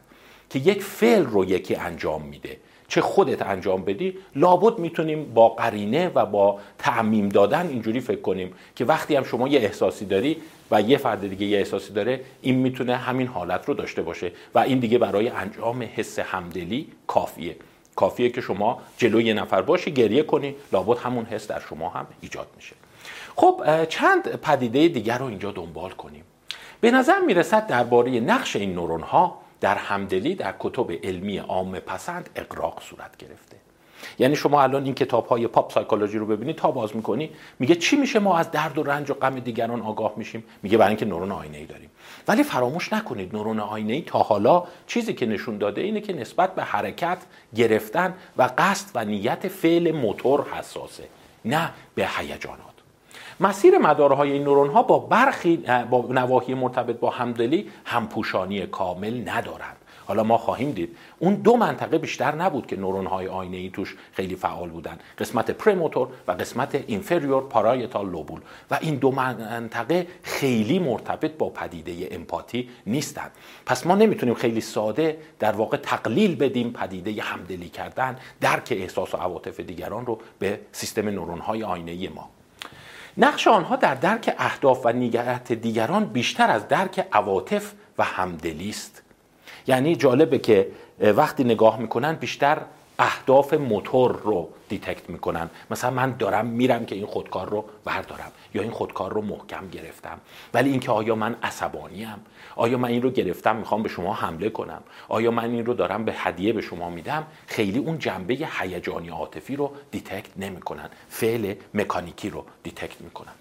که 0.50 0.58
یک 0.58 0.82
فعل 0.82 1.24
رو 1.24 1.44
یکی 1.44 1.74
انجام 1.74 2.22
میده. 2.22 2.56
چه 2.90 3.00
خودت 3.00 3.42
انجام 3.42 3.84
بدی 3.84 4.18
لابد 4.34 4.78
می‌تونیم 4.78 5.34
با 5.34 5.48
قرینه 5.48 6.08
و 6.14 6.26
با 6.26 6.58
تعمیم 6.78 7.28
دادن 7.28 7.68
اینجوری 7.68 8.00
فکر 8.00 8.20
کنیم 8.20 8.54
که 8.76 8.84
وقتی 8.84 9.16
هم 9.16 9.24
شما 9.24 9.48
یه 9.48 9.60
احساسی 9.60 10.04
داری 10.04 10.36
و 10.70 10.82
یه 10.82 10.98
فرد 10.98 11.28
دیگه 11.28 11.46
یه 11.46 11.58
احساسی 11.58 11.92
داره 11.92 12.20
این 12.42 12.54
می‌تونه 12.54 12.96
همین 12.96 13.26
حالت 13.26 13.68
رو 13.68 13.74
داشته 13.74 14.02
باشه 14.02 14.32
و 14.54 14.58
این 14.58 14.78
دیگه 14.78 14.98
برای 14.98 15.28
انجام 15.28 15.88
حس 15.96 16.18
همدلی 16.18 16.88
کافیه. 17.06 17.56
کافیه 17.96 18.30
که 18.30 18.40
شما 18.40 18.78
جلوی 18.98 19.24
یه 19.24 19.34
نفر 19.34 19.62
باشی 19.62 19.92
گریه 19.92 20.22
کنی 20.22 20.54
لابد 20.72 20.98
همون 20.98 21.24
حس 21.24 21.46
در 21.46 21.60
شما 21.60 21.88
هم 21.88 22.06
ایجاد 22.20 22.46
میشه. 22.56 22.76
خب 23.36 23.84
چند 23.88 24.36
پدیده 24.36 24.88
دیگر 24.88 25.18
رو 25.18 25.26
اینجا 25.26 25.52
دنبال 25.52 25.90
کنیم. 25.90 26.24
به 26.80 26.90
نظر 26.90 27.18
می‌رسد 27.26 27.66
درباره 27.66 28.20
نقش 28.20 28.56
این 28.56 28.74
نورون 28.74 29.00
ها 29.00 29.38
در 29.60 29.74
همدلی 29.74 30.34
در 30.34 30.54
کتب 30.58 30.90
علمی 31.04 31.38
عام 31.38 31.78
پسند 31.78 32.30
اقراق 32.36 32.82
صورت 32.82 33.16
گرفته. 33.16 33.56
یعنی 34.18 34.36
شما 34.36 34.62
الان 34.62 34.84
این 34.84 34.94
کتاب 34.94 35.26
های 35.26 35.46
پاپ 35.46 35.72
سایکولوژی 35.72 36.18
رو 36.18 36.26
ببینید 36.26 36.56
تا 36.56 36.70
باز 36.70 36.96
می‌کنی 36.96 37.30
میگه 37.58 37.74
چی 37.74 37.96
میشه 37.96 38.18
ما 38.18 38.38
از 38.38 38.50
درد 38.50 38.78
و 38.78 38.82
رنج 38.82 39.10
و 39.10 39.14
غم 39.14 39.40
دیگران 39.40 39.82
آگاه 39.82 40.12
میشیم؟ 40.16 40.44
میگه 40.62 40.78
برای 40.78 40.88
اینکه 40.88 41.04
نورون 41.04 41.32
آینه 41.32 41.58
ای 41.58 41.66
داریم. 41.66 41.90
ولی 42.28 42.42
فراموش 42.42 42.92
نکنید 42.92 43.34
نورون 43.36 43.60
آینه 43.60 43.92
ای 43.92 44.02
تا 44.02 44.18
حالا 44.18 44.64
چیزی 44.86 45.14
که 45.14 45.26
نشون 45.26 45.58
داده 45.58 45.80
اینه 45.80 46.00
که 46.00 46.12
نسبت 46.12 46.54
به 46.54 46.64
حرکت 46.64 47.18
گرفتن 47.54 48.14
و 48.36 48.50
قصد 48.58 48.90
و 48.94 49.04
نیت 49.04 49.48
فعل 49.48 49.92
موتور 49.92 50.46
حساسه 50.52 51.08
نه 51.44 51.70
به 51.94 52.08
هیجانات. 52.18 52.79
مسیر 53.40 53.78
مدارهای 53.78 54.32
این 54.32 54.44
نورون 54.44 54.70
ها 54.70 54.82
با 54.82 54.98
برخی 54.98 55.56
با 55.90 56.06
نواحی 56.10 56.54
مرتبط 56.54 56.96
با 56.96 57.10
همدلی 57.10 57.70
همپوشانی 57.84 58.66
کامل 58.66 59.28
ندارند. 59.28 59.76
حالا 60.06 60.22
ما 60.22 60.38
خواهیم 60.38 60.70
دید 60.70 60.96
اون 61.18 61.34
دو 61.34 61.56
منطقه 61.56 61.98
بیشتر 61.98 62.34
نبود 62.34 62.66
که 62.66 62.76
نورون 62.76 63.06
های 63.06 63.28
آینه 63.28 63.56
ای 63.56 63.70
توش 63.70 63.96
خیلی 64.12 64.36
فعال 64.36 64.68
بودن. 64.68 64.98
قسمت 65.18 65.50
پرموتور 65.50 66.08
و 66.28 66.32
قسمت 66.32 66.74
اینفریور 66.86 67.42
پارایتال 67.42 68.10
لوبول. 68.10 68.40
و 68.70 68.78
این 68.80 68.94
دو 68.94 69.10
منطقه 69.10 70.06
خیلی 70.22 70.78
مرتبط 70.78 71.30
با 71.30 71.48
پدیده 71.48 72.08
empathy 72.10 72.68
نیستند. 72.86 73.30
پس 73.66 73.86
ما 73.86 73.94
نمی‌تونیم 73.94 74.34
خیلی 74.34 74.60
ساده 74.60 75.18
در 75.38 75.52
واقع 75.52 75.76
تقلیل 75.76 76.36
بدیم 76.36 76.72
پدیده 76.72 77.22
همدلی 77.22 77.68
کردن 77.68 78.16
درک 78.40 78.68
احساس 78.76 79.14
و 79.14 79.16
عواطف 79.16 79.60
دیگران 79.60 80.06
رو 80.06 80.18
به 80.38 80.60
سیستم 80.72 81.08
نورون 81.08 81.38
های 81.38 81.62
آینه 81.62 81.92
ای 81.92 82.08
ما. 82.08 82.28
نقش 83.20 83.48
آنها 83.48 83.76
در 83.76 83.94
درک 83.94 84.34
اهداف 84.38 84.86
و 84.86 84.92
نیت 84.92 85.52
دیگران 85.52 86.04
بیشتر 86.04 86.50
از 86.50 86.68
درک 86.68 87.06
عواطف 87.12 87.72
و 87.98 88.04
همدلی 88.04 88.68
است. 88.68 89.02
یعنی 89.66 89.96
جالبه 89.96 90.38
که 90.38 90.68
وقتی 91.00 91.44
نگاه 91.44 91.78
می‌کنن 91.78 92.12
بیشتر 92.12 92.58
اهداف 93.00 93.54
موتور 93.54 94.12
رو 94.12 94.48
detect 94.68 95.10
می‌کنن. 95.10 95.50
مثلا 95.70 95.90
من 95.90 96.16
دارم 96.18 96.46
میرم 96.46 96.84
که 96.84 96.94
این 96.94 97.06
خودکار 97.06 97.48
رو 97.48 97.64
بردارم 97.84 98.32
یا 98.54 98.62
این 98.62 98.70
خودکار 98.70 99.12
رو 99.12 99.22
محکم 99.22 99.68
گرفتم. 99.68 100.20
ولی 100.54 100.70
اینکه 100.70 100.90
آیا 100.90 101.14
من 101.14 101.36
عصبانیم؟ 101.42 102.14
آیا 102.56 102.78
من 102.78 102.88
این 102.88 103.02
رو 103.02 103.10
گرفتم 103.10 103.56
می‌خوام 103.56 103.82
به 103.82 103.88
شما 103.88 104.14
حمله 104.14 104.50
کنم؟ 104.50 104.82
آیا 105.08 105.30
من 105.30 105.50
این 105.50 105.66
رو 105.66 105.74
دارم 105.74 106.04
به 106.04 106.12
هدیه 106.16 106.52
به 106.52 106.60
شما 106.60 106.90
میدم؟ 106.90 107.26
خیلی 107.46 107.78
اون 107.78 107.98
جنبه 107.98 108.48
هیجانی 108.60 109.08
عاطفی 109.08 109.56
رو 109.56 109.72
detect 109.90 110.30
نمی‌کنن. 110.36 110.88
فعل 111.08 111.54
مکانیکی 111.74 112.30
رو 112.30 112.44
detect 112.62 113.00
می‌کنن. 113.00 113.32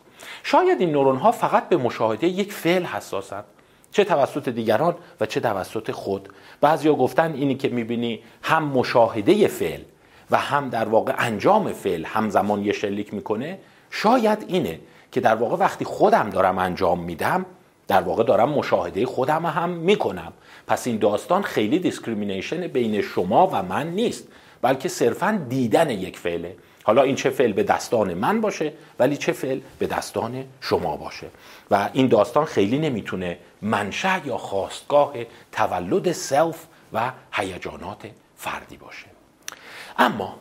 شاید 0.43 0.81
این 0.81 0.91
نورون 0.91 1.17
ها 1.17 1.31
فقط 1.31 1.69
به 1.69 1.77
مشاهده 1.77 2.27
یک 2.27 2.53
فعل 2.53 2.83
حساسند 2.83 3.43
چه 3.91 4.03
توسط 4.03 4.49
دیگران 4.49 4.95
و 5.21 5.25
چه 5.25 5.39
توسط 5.39 5.91
خود. 5.91 6.29
بعضیا 6.61 6.95
گفتن 6.95 7.33
اینی 7.33 7.55
که 7.55 7.69
می‌بینی 7.69 8.19
هم 8.41 8.63
مشاهده 8.63 9.47
فعل 9.47 9.81
و 10.31 10.37
هم 10.37 10.69
در 10.69 10.85
واقع 10.85 11.13
انجام 11.17 11.73
فعل 11.73 12.05
همزمان 12.05 12.65
یه 12.65 12.73
شلیک 12.73 13.13
می‌کنه. 13.13 13.59
شاید 13.91 14.45
اینه 14.47 14.79
که 15.11 15.21
در 15.21 15.35
واقع 15.35 15.55
وقتی 15.55 15.85
خودم 15.85 16.29
دارم 16.29 16.57
انجام 16.57 16.99
میدم 16.99 17.45
در 17.87 18.01
واقع 18.01 18.23
دارم 18.23 18.49
مشاهده 18.49 19.05
خودم 19.05 19.45
هم 19.45 19.69
می‌کنم. 19.69 20.33
پس 20.67 20.87
این 20.87 20.97
داستان 20.97 21.41
خیلی 21.41 21.79
discrimination 21.79 22.67
بین 22.67 23.01
شما 23.01 23.47
و 23.47 23.63
من 23.63 23.87
نیست 23.87 24.27
بلکه 24.61 24.89
صرفا 24.89 25.45
دیدن 25.49 25.89
یک 25.89 26.17
فعله. 26.17 26.55
حالا 26.83 27.01
این 27.01 27.15
چه 27.15 27.29
فعل 27.29 27.51
به 27.51 27.63
دستان 27.63 28.13
من 28.13 28.41
باشه 28.41 28.73
ولی 28.99 29.17
چه 29.17 29.31
فعل 29.31 29.59
به 29.79 29.87
دستان 29.87 30.43
شما 30.61 30.97
باشه. 30.97 31.27
و 31.71 31.89
این 31.93 32.07
داستان 32.07 32.45
خیلی 32.45 32.79
نمی‌تونه 32.79 33.37
منشأ 33.61 34.21
یا 34.25 34.37
خواستگاه 34.37 35.13
تولد 35.51 36.11
self 36.11 36.65
و 36.93 37.11
هیجانات 37.31 38.01
فردی 38.35 38.77
باشه. 38.77 39.05
اما 39.97 40.35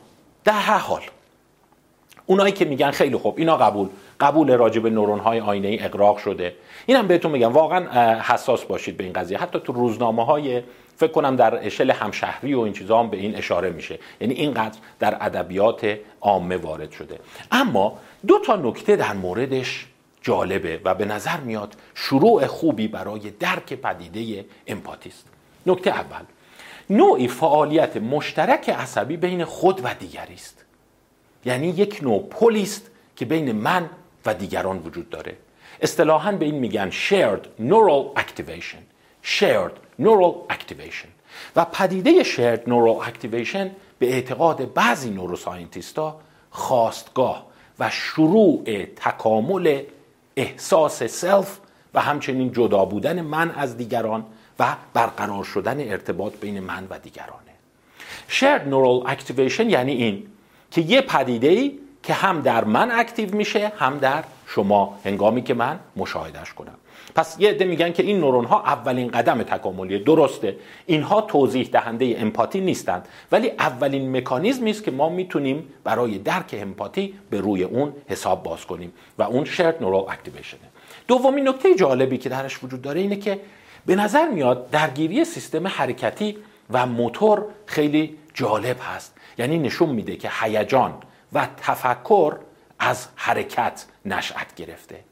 در 0.45 0.53
هر 0.53 0.79
حال 0.79 1.03
اونایی 2.27 2.53
که 2.53 2.65
میگن 2.65 2.91
خیلی 2.91 3.17
خوب 3.17 3.35
اینا 3.39 3.57
قبول. 3.57 3.89
قبول 4.21 4.57
راجب 4.57 4.87
نورون 4.87 5.19
های 5.19 5.41
آینه 5.41 5.69
ای 5.69 5.85
اقراق 5.85 6.19
شده. 6.19 6.55
اینم 6.87 7.07
بهتون 7.07 7.31
میگم 7.31 7.53
واقعا 7.53 8.21
حساس 8.21 8.65
باشید 8.65 8.97
به 8.97 9.05
این 9.05 9.13
قضیه. 9.13 9.39
حتی 9.39 9.61
تو 9.61 9.73
روزنامه 9.73 10.25
های 10.25 10.63
فکر 10.97 11.13
کنم 11.13 11.37
در 11.37 11.67
اشل 11.67 11.91
همشهری 11.91 12.55
و 12.55 12.61
این 12.61 12.73
چیزا 12.73 13.01
هم 13.01 13.11
به 13.11 13.17
این 13.17 13.37
اشاره 13.37 13.71
میشه. 13.71 13.99
یعنی 14.21 14.35
اینقدر 14.35 14.79
در 14.99 15.17
ادبیات 15.21 15.99
عامه 16.21 16.57
وارد 16.57 16.91
شده. 16.91 17.19
اما 17.53 17.99
دو 18.27 18.39
تا 18.39 18.57
نکته 18.57 18.97
در 18.97 19.13
موردش 19.13 19.87
جالبه 20.23 20.81
و 20.85 20.95
به 20.95 21.05
نظر 21.05 21.41
میاد 21.41 21.75
شروع 21.95 22.47
خوبی 22.47 22.89
برای 22.89 23.31
درک 23.31 23.73
پدیده 23.73 24.45
امپاتیست. 24.67 25.25
نکته 25.67 25.91
اول 25.91 26.25
نوعی 26.91 27.29
فعالیت 27.29 27.97
مشترک 27.97 28.69
عصبی 28.69 29.17
بین 29.17 29.45
خود 29.45 29.81
و 29.85 29.95
دیگری 29.95 30.35
است. 30.35 30.65
یعنی 31.45 31.69
یک 31.69 31.99
نوع 32.03 32.29
پلیست 32.31 32.91
که 33.17 33.25
بین 33.25 33.53
من 33.53 33.91
و 34.27 34.35
دیگران 34.35 34.79
وجود 34.79 35.11
داره. 35.11 35.37
اصطلاحا 35.81 36.33
به 36.33 36.45
این 36.45 36.55
میگن 36.55 36.91
shared 36.91 37.45
neural 37.61 38.21
activation. 38.21 38.83
Shared 39.23 40.03
neural 40.03 40.53
activation. 40.53 41.09
و 41.57 41.65
پدیده 41.65 42.25
shared 42.25 42.61
neural 42.61 43.09
activation 43.09 43.69
به 43.99 44.13
اعتقاد 44.13 44.73
بعضی 44.73 45.11
نوروساینتیستا 45.11 46.21
خواستگاه 46.51 47.47
و 47.79 47.91
شروع 47.91 48.65
تکامل 48.97 49.83
احساس 50.39 51.03
سلف 51.03 51.59
و 51.95 52.01
همچنین 52.01 52.53
جدا 52.53 52.85
بودن 52.85 53.21
من 53.21 53.51
از 53.51 53.77
دیگران 53.77 54.25
و 54.59 54.77
برقرار 54.95 55.45
شدن 55.45 55.81
ارتباط 55.81 56.33
بین 56.41 56.61
من 56.61 56.87
و 56.91 56.99
دیگرانه. 56.99 57.55
Shared 58.29 58.65
neural 58.71 59.11
activation 59.11 59.61
یعنی 59.61 59.93
این 59.93 60.27
که 60.71 60.81
یه 60.81 61.01
پدیده 61.01 61.49
ای 61.49 61.79
که 62.03 62.15
هم 62.15 62.41
در 62.41 62.65
من 62.65 62.91
اکتیو 62.91 63.35
میشه 63.35 63.73
هم 63.79 63.99
در 63.99 64.25
شما 64.47 64.99
هنگامی 65.05 65.43
که 65.43 65.55
من 65.55 65.79
مشاهدهش 65.97 66.53
کنم. 66.53 66.75
پس 67.15 67.37
یه 67.39 67.51
عده 67.51 67.65
میگن 67.65 67.93
که 67.93 68.03
این 68.03 68.21
نورون 68.21 68.45
ها 68.45 68.63
اولین 68.63 69.09
قدم 69.09 69.43
تکاملی 69.43 69.99
درسته. 69.99 70.57
اینها 70.87 71.21
توضیح 71.21 71.69
دهنده 71.73 72.17
امپاتی 72.19 72.61
نیستند. 72.61 73.09
ولی 73.33 73.51
اولین 73.51 74.17
مکانیزمی 74.17 74.71
است 74.71 74.85
که 74.85 74.91
ما 74.91 75.09
می‌تونیم 75.09 75.69
برای 75.85 76.19
درک 76.19 76.55
امپاتی 76.59 77.15
به 77.31 77.41
روی 77.41 77.63
اون 77.65 77.93
حساب 78.07 78.43
باز 78.43 78.67
کنیم 78.67 78.93
و 79.19 79.23
اون 79.23 79.45
شرط 79.45 79.83
نورال 79.83 80.05
اکتیویشنه 80.09 80.61
دومین 81.09 81.49
نکته 81.49 81.75
جالبی 81.75 82.19
که 82.19 82.29
درش 82.29 82.65
وجود 82.65 82.83
داره 82.83 83.01
اینه 83.01 83.17
که 83.17 83.41
به 83.87 83.97
نظر 83.97 84.29
میاد 84.29 84.71
درگیری 84.71 85.25
سیستم 85.25 85.67
حرکتی 85.67 86.37
و 86.71 86.87
موتور 86.87 87.45
خیلی 87.67 88.19
جالب 88.35 88.77
هست. 88.81 89.15
یعنی 89.39 89.59
نشون 89.59 89.89
میده 89.89 90.17
که 90.17 90.31
هیجان 90.41 90.95
و 91.33 91.49
تفکر 91.57 92.37
از 92.79 93.09
حرکت 93.15 93.87
نشأت 94.05 94.55
گرفته. 94.55 95.08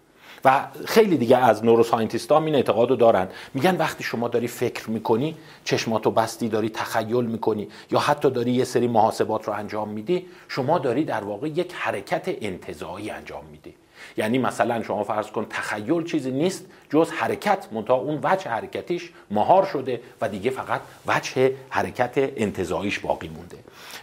و 0.47 0.67
خیلی 0.85 1.17
دیگه 1.17 1.37
از 1.37 1.65
نوروساینتیست 1.65 2.33
ها 2.33 2.45
این 2.45 2.55
اعتقاد 2.55 2.91
رو 2.91 2.97
دارن. 2.97 3.29
میگن 3.55 3.77
وقتی 3.77 4.05
شما 4.05 4.29
داری 4.29 4.49
فکر 4.49 4.91
می‌کنی 4.91 5.37
چشماتو 5.65 6.11
بستی 6.11 6.49
داری 6.49 6.69
تخیل 6.69 7.25
می‌کنی 7.25 7.69
یا 7.91 7.99
حتی 7.99 8.31
داری 8.31 8.53
یه 8.53 8.65
سری 8.65 8.89
محاسبات 8.89 9.45
رو 9.45 9.53
انجام 9.53 9.89
میدی 9.89 10.27
شما 10.49 10.79
داری 10.79 11.05
در 11.05 11.25
واقع 11.25 11.49
یک 11.49 11.73
حرکت 11.75 12.25
انتظایی 12.41 13.11
انجام 13.11 13.45
میدی. 13.53 13.75
یعنی 14.17 14.39
مثلا 14.39 14.83
شما 14.83 15.05
فرض 15.05 15.27
کن 15.27 15.47
تخیل 15.51 16.05
چیزی 16.05 16.31
نیست 16.31 16.67
جز 16.91 17.11
حرکت 17.11 17.67
منتها 17.73 17.97
اون 17.97 18.21
وجه 18.23 18.51
حرکتیش 18.51 19.13
مهار 19.31 19.65
شده 19.65 20.01
و 20.21 20.29
دیگه 20.29 20.51
فقط 20.51 20.81
وجه 21.07 21.53
حرکت 21.69 22.13
انتظاییش 22.17 22.99
باقی 22.99 23.29
مونده. 23.29 23.59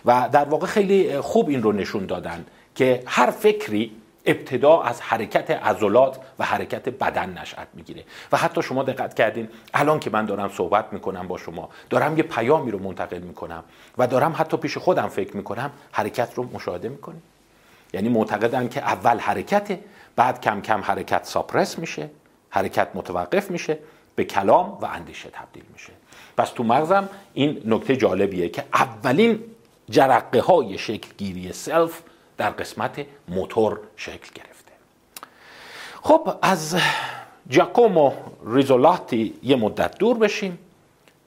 و 0.06 0.30
در 0.32 0.46
واقع 0.46 0.68
خیلی 0.68 1.22
خوب 1.22 1.50
این 1.50 1.64
رو 1.64 1.72
نشون 1.72 2.06
دادن 2.06 2.46
که 2.76 3.04
هر 3.06 3.32
فکری 3.32 3.92
ابتدا 4.25 4.82
از 4.82 5.01
حرکت 5.01 5.51
عضلات 5.51 6.20
و 6.39 6.46
حرکت 6.46 6.89
بدن 6.89 7.38
نشأت 7.42 7.68
می‌گیره. 7.74 8.03
و 8.32 8.38
حتی 8.38 8.62
شما 8.62 8.84
دقت 8.84 9.13
کردین 9.13 9.50
الان 9.74 10.00
که 10.00 10.10
من 10.10 10.25
دارم 10.25 10.50
صحبت 10.50 10.94
می‌کنم 10.94 11.27
با 11.27 11.38
شما 11.38 11.70
دارم 11.89 12.18
یه 12.18 12.24
پیامی 12.24 12.72
رو 12.72 12.80
منتقل 12.80 13.20
می‌کنم 13.20 13.63
و 13.98 14.08
دارم 14.08 14.36
حتی 14.38 14.58
پیش 14.58 14.77
خودم 14.77 15.08
فکر 15.08 15.38
می‌کنم 15.38 15.72
حرکت 15.92 16.34
رو 16.36 16.50
مشاهده 16.53 16.89
می‌کنیم 16.89 17.24
یعنی 17.94 18.10
معتقدن 18.10 18.70
که 18.70 18.82
اول 18.82 19.20
حرکت 19.20 19.80
بعد 20.15 20.42
کم 20.42 20.62
کم 20.62 20.82
حرکت 20.82 21.25
suppress 21.25 21.80
میشه 21.80 22.10
حرکت 22.50 22.88
متوقف 22.94 23.51
میشه 23.51 23.77
به 24.15 24.24
کلام 24.24 24.77
و 24.82 24.86
اندیشه 24.86 25.30
تبدیل 25.30 25.63
میشه. 25.74 25.94
پس 26.38 26.50
تو 26.50 26.63
مغزم 26.63 27.10
این 27.34 27.62
نکته 27.65 27.96
جالبیه 27.96 28.50
که 28.50 28.63
اولین 28.74 29.39
جرقه 29.89 30.39
های 30.39 30.77
شکل 30.77 31.10
گیری 31.18 31.53
self 31.53 32.01
در 32.38 32.50
قسمت 32.50 33.06
موتور 33.28 33.80
شکل 33.96 34.30
گرفته. 34.36 34.72
خب 36.02 36.38
از 36.42 36.78
جاکومو 37.50 38.12
ریزولاتی 38.46 39.34
یه 39.44 39.56
مدت 39.56 39.98
دور 39.98 40.18
بشیم 40.18 40.60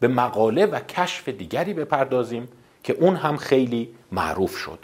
به 0.00 0.08
مقاله 0.08 0.66
و 0.66 0.80
کشف 0.80 1.28
دیگری 1.28 1.74
بپردازیم 1.74 2.48
که 2.82 2.92
اون 2.92 3.16
هم 3.16 3.36
خیلی 3.36 3.94
معروف 4.12 4.56
شد. 4.56 4.78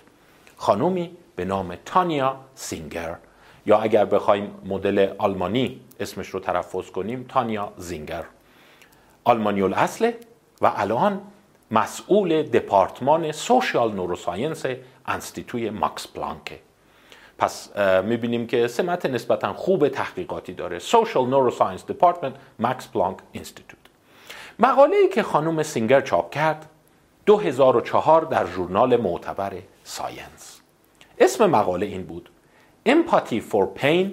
خانومی 0.57 1.17
به 1.37 1.45
نام 1.45 1.76
تانیا 1.85 2.37
سینگر. 2.55 3.17
یا 3.67 3.79
اگر 3.79 4.05
بخوایم 4.05 4.50
مدل 4.64 5.12
آلمانی 5.19 5.81
اسمش 6.00 6.29
رو 6.29 6.41
تلفظ 6.41 6.91
کنیم 6.91 7.26
تانیا 7.29 7.73
زینگر 7.76 8.25
آلمانی 9.25 9.62
الاصله 9.62 10.17
و 10.61 10.73
الان 10.76 11.21
مسئول 11.73 12.43
دپارتمان 12.43 13.33
social 13.33 13.92
neuroscience 13.92 14.64
انستیتوی 15.07 15.71
ماکس 15.71 16.07
پلانکه 16.07 16.59
پس 17.38 17.76
می‌بینیم 18.05 18.47
که 18.47 18.69
سمت 18.69 19.07
نسبتا 19.07 19.52
خوب 19.52 19.88
تحقیقاتی 19.88 20.52
داره 20.52 20.79
Social 20.79 21.26
Neuroscience 21.33 21.93
Department 21.93 22.33
ماکس 22.59 22.88
پلانک 22.88 23.19
Institute 23.37 23.88
مقاله 24.59 24.97
ای 24.97 25.09
که 25.09 25.23
خانم 25.23 25.62
سینگر 25.62 26.00
چاپ 26.00 26.31
کرد 26.31 26.69
2004 27.26 28.25
در 28.25 28.47
ژورنال 28.47 28.97
معتبر 28.97 29.52
ساینس. 29.85 30.61
اسم 31.19 31.47
مقاله 31.47 31.87
این 31.87 32.02
بود 32.02 32.29
Empathy 32.88 33.41
for 33.52 33.67
pain 33.83 34.07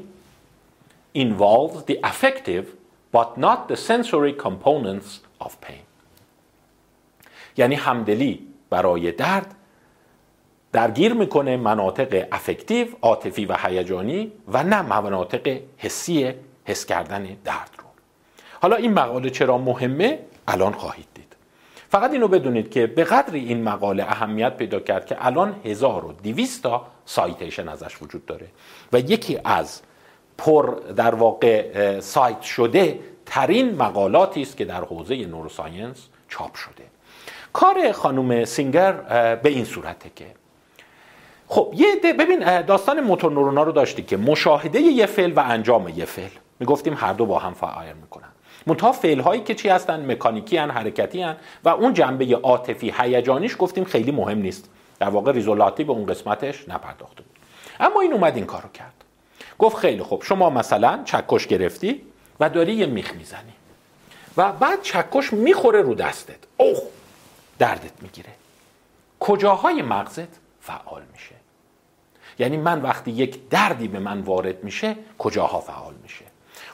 involves 1.15 1.83
the 1.91 1.97
affective 2.03 2.65
but 3.11 3.37
not 3.37 3.67
the 3.67 3.75
sensory 3.75 4.33
components 4.33 5.19
of 5.41 5.51
pain. 5.61 5.88
یعنی 7.59 7.75
همدلی 7.75 8.47
برای 8.69 9.11
درد 9.11 9.55
درگیر 10.71 11.13
می‌کنه 11.13 11.57
مناطق 11.57 12.27
affective 12.31 12.87
عاطفی 13.01 13.45
و 13.45 13.57
هیجانی 13.63 14.31
و 14.47 14.63
نه 14.63 14.81
مناطق 14.81 15.59
حسی 15.77 16.33
حس 16.65 16.85
کردن 16.85 17.23
درد 17.23 17.71
رو. 17.77 17.85
حالا 18.61 18.75
این 18.75 18.93
مقاله 18.93 19.29
چرا 19.29 19.57
مهمه؟ 19.57 20.19
الان 20.47 20.73
خواهید 20.73 21.07
دید. 21.13 21.35
فقط 21.89 22.11
اینو 22.11 22.27
بدونید 22.27 22.71
که 22.71 22.87
به 22.87 23.03
قدری 23.03 23.39
این 23.39 23.63
مقاله 23.63 24.03
اهمیت 24.03 24.57
پیدا 24.57 24.79
کرد 24.79 25.05
که 25.05 25.25
الان 25.25 25.55
1200 25.65 26.63
تا 26.63 26.87
citation 27.05 27.69
ازش 27.69 28.01
وجود 28.01 28.25
داره 28.25 28.47
و 28.93 28.99
یکی 28.99 29.39
از 29.43 29.81
پر 30.37 30.75
در 30.95 31.15
واقع 31.15 31.99
cite 31.99 32.41
شده 32.41 32.99
ترین 33.25 33.75
مقالاتی 33.75 34.41
است 34.41 34.57
که 34.57 34.65
در 34.65 34.83
حوزه 34.83 35.25
neuroscience 35.25 36.07
چاپ 36.29 36.55
شده. 36.55 36.98
کار 37.53 37.91
خانم 37.91 38.45
سینگر 38.45 38.91
به 39.35 39.49
این 39.49 39.65
صورته 39.65 40.11
که. 40.15 40.25
خب 41.47 41.73
یه 41.75 42.13
ببین 42.13 42.61
داستان 42.61 43.01
motor 43.01 43.31
neuron 43.31 43.59
ا 43.59 43.63
رو 43.63 43.71
داشتی 43.71 44.03
که 44.03 44.17
مشاهده 44.17 44.79
یه 44.79 45.05
فعل 45.05 45.33
و 45.33 45.39
انجام 45.39 45.87
یه 45.87 46.05
فعل. 46.05 46.29
می‌گفتیم 46.59 46.93
هر 46.93 47.13
دو 47.13 47.25
با 47.25 47.39
هم 47.39 47.53
فعال 47.53 47.93
می‌کنن. 48.01 48.27
منتها 48.67 48.91
فعل 48.91 49.19
هایی 49.19 49.41
که 49.41 49.55
چی 49.55 49.69
هستن؟ 49.69 50.11
مکانیکی 50.11 50.57
هن 50.57 50.71
حرکتی 50.71 51.21
هن 51.21 51.35
و 51.63 51.69
اون 51.69 51.93
جنبه 51.93 52.35
عاطفی 52.35 52.93
هیجانیش 52.97 53.55
گفتیم 53.59 53.83
خیلی 53.83 54.11
مهم 54.11 54.37
نیست. 54.37 54.69
در 54.99 55.09
واقع 55.09 55.31
ریزولاتی 55.31 55.83
به 55.83 55.91
اون 55.91 56.05
قسمتش 56.05 56.69
نپرداخته 56.69 57.21
بود. 57.21 57.35
اما 57.79 58.01
این 58.01 58.13
اومد 58.13 58.35
این 58.35 58.45
کارو 58.45 58.69
کرد. 58.73 58.93
گفت 59.59 59.77
خیلی 59.77 60.03
خوب 60.03 60.23
شما 60.23 60.49
مثلا 60.49 60.99
چکش 61.05 61.47
گرفتی 61.47 62.01
و 62.39 62.49
داری 62.49 62.73
یه 62.73 62.85
میخ 62.85 63.13
می‌زنی 63.15 63.53
و 64.37 64.51
بعد 64.51 64.81
چکش 64.81 65.33
می‌خوره 65.33 65.81
رو 65.81 65.95
دستت. 65.95 66.37
اوه! 66.57 66.77
دردت 67.59 68.01
می‌گیره. 68.01 68.29
کجاهای 69.19 69.81
مغزت 69.81 70.39
فعال 70.61 71.01
میشه. 71.13 71.35
یعنی 72.39 72.57
من 72.57 72.81
وقتی 72.81 73.11
یک 73.11 73.49
دردی 73.49 73.87
به 73.87 73.99
من 73.99 74.21
وارد 74.21 74.63
میشه 74.63 74.95
کجاها 75.17 75.59
فعال 75.59 75.93
میشه. 76.03 76.25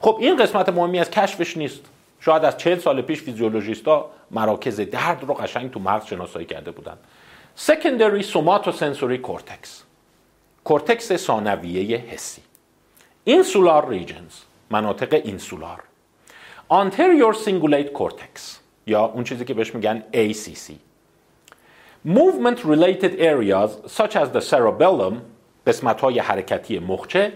خب 0.01 0.18
این 0.20 0.38
قسمت 0.38 0.70
مهمی 0.70 1.00
از 1.00 1.12
کشفش 1.12 1.58
نیست. 1.58 1.82
شاید 2.20 2.46
از 2.46 2.58
چهل 2.58 2.80
سال 2.80 3.01
پیش 3.01 3.22
فیزیولوژیستا 3.22 4.12
مراکز 4.32 4.80
درد 4.80 5.24
رو 5.24 5.34
قشنگ 5.34 5.72
تو 5.72 5.80
مغز 5.80 6.06
شناسایی 6.06 6.46
کرده 6.46 6.72
بودن. 6.72 6.98
Secondary 7.68 8.24
somatosensory 8.24 9.27
cortex. 9.27 9.68
کورتکس 10.63 11.13
ثانویه 11.13 11.98
حسی. 11.98 12.42
Insular 13.30 13.84
regions. 13.92 14.34
مناطق 14.70 15.13
اینسولار 15.13 15.84
anterior 16.72 17.34
cingulate 17.46 17.92
cortex. 18.00 18.64
یا 18.88 19.06
اون 19.06 19.24
چیزی 19.24 19.46
که 19.46 19.54
بهش 19.54 19.75
میگن 19.75 20.04
ACC 20.13 20.72
movement 22.08 22.60
related 22.60 23.20
areas 23.20 23.70
such 23.98 24.15
as 24.15 24.30
the 24.34 24.42
cerebellum 24.51 25.13
قسمت 25.68 26.01
های 26.01 26.20
حرکتی 26.20 26.80
مخچه 26.80 27.34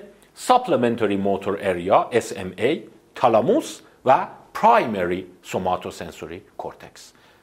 supplementary 0.47 1.17
motor 1.17 1.57
area 1.61 2.17
SMA 2.19 2.77
تالاموس 3.15 3.81
و 4.05 4.27
primary 4.55 5.47
somatosensory 5.51 6.63
cortex. 6.63 6.99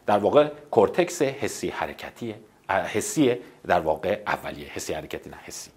در 0.06 0.18
واقع 0.18 0.48
کورتکس 0.70 1.22
حسی 1.22 1.68
حرکتی 1.68 2.34
حسی 2.68 3.36
در 3.66 3.80
واقع 3.80 4.18
اولیه 4.26 4.68
حسی 4.68 4.92
حرکتی 4.92 5.30
نه 5.30 5.36
حسی. 5.44 5.70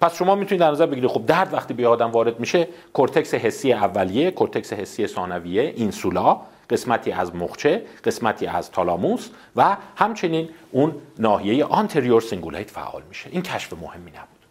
پس 0.00 0.16
شما 0.16 0.34
می‌تونید 0.34 0.60
در 0.60 0.70
نظر 0.70 0.86
بگیرید 0.86 1.10
خب 1.10 1.26
درد 1.26 1.54
وقتی 1.54 1.74
به 1.74 1.88
آدم 1.88 2.10
وارد 2.10 2.40
میشه 2.40 2.68
کورتکس 2.92 3.34
حسی 3.34 3.72
اولیه 3.72 4.30
کورتکس 4.30 4.72
حسی 4.72 5.06
ثانویه 5.06 5.62
insula. 5.76 6.40
قسمتی 6.70 7.12
از 7.12 7.34
مخچه 7.34 7.86
قسمتی 8.04 8.46
از 8.46 8.70
تالاموس 8.70 9.28
و 9.56 9.76
همچنین 9.96 10.48
اون 10.70 10.94
ناحیه 11.18 11.64
anterior 11.64 12.20
cingulate 12.20 12.70
فعال 12.70 13.02
میشه. 13.08 13.30
این 13.30 13.42
کشف 13.42 13.72
مهمی 13.72 14.10
نبود. 14.10 14.46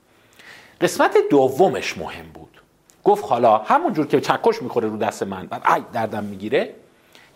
قسمت 0.81 1.17
دومش 1.29 1.97
مهم 1.97 2.25
بود. 2.33 2.61
گفت 3.03 3.25
حالا 3.25 3.57
همونجور 3.57 4.07
که 4.07 4.21
چکش 4.21 4.61
می‌خوره 4.61 4.87
رو 4.87 4.97
دست 4.97 5.23
من 5.23 5.47
و 5.51 5.59
ای 5.75 5.83
دردم 5.93 6.23
می‌گیره 6.23 6.75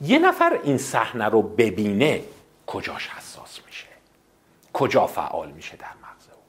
یه 0.01 0.19
نفر 0.19 0.59
این 0.63 0.77
صحنه 0.77 1.25
رو 1.25 1.41
ببینه 1.41 2.21
کجاش 2.67 3.07
حساس 3.07 3.59
میشه؟ 3.67 3.87
کجا 4.73 5.07
فعال 5.07 5.51
میشه 5.51 5.77
در 5.77 5.87
مغز 5.87 6.27
او؟ 6.33 6.39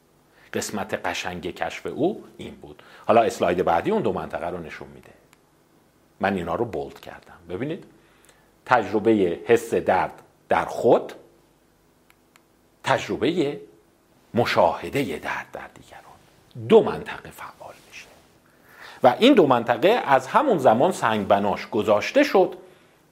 قسمت 0.53 0.93
قشنگ 0.93 1.55
کشف 1.55 1.85
او 1.85 2.23
این 2.37 2.55
بود. 2.55 2.83
حالا 3.05 3.21
اسلاید 3.21 3.63
بعدی 3.65 3.91
اون 3.91 4.01
دو 4.01 4.13
منطقه 4.13 4.47
رو 4.47 4.57
نشون 4.57 4.87
میده. 4.87 5.09
من 6.19 6.35
اینا 6.35 6.55
رو 6.55 6.65
بولد 6.65 6.99
کردم. 6.99 7.37
ببینید؟ 7.49 7.83
تجربه 8.67 9.39
حس 9.45 9.73
درد 9.73 10.21
در 10.49 10.65
خود 10.65 11.13
تجربه 12.83 13.59
مشاهده 14.33 15.03
درد 15.03 15.47
در 15.53 15.67
دیگران. 15.73 16.67
دو 16.69 16.83
منطقه 16.83 17.29
فعال 17.29 17.73
میشه. 17.89 18.05
و 19.03 19.15
این 19.19 19.33
دو 19.33 19.47
منطقه 19.47 19.89
از 19.89 20.27
همون 20.27 20.57
زمان 20.57 20.91
سنگ 20.91 21.27
بناش 21.27 21.69
گذاشته 21.69 22.23
شد 22.23 22.55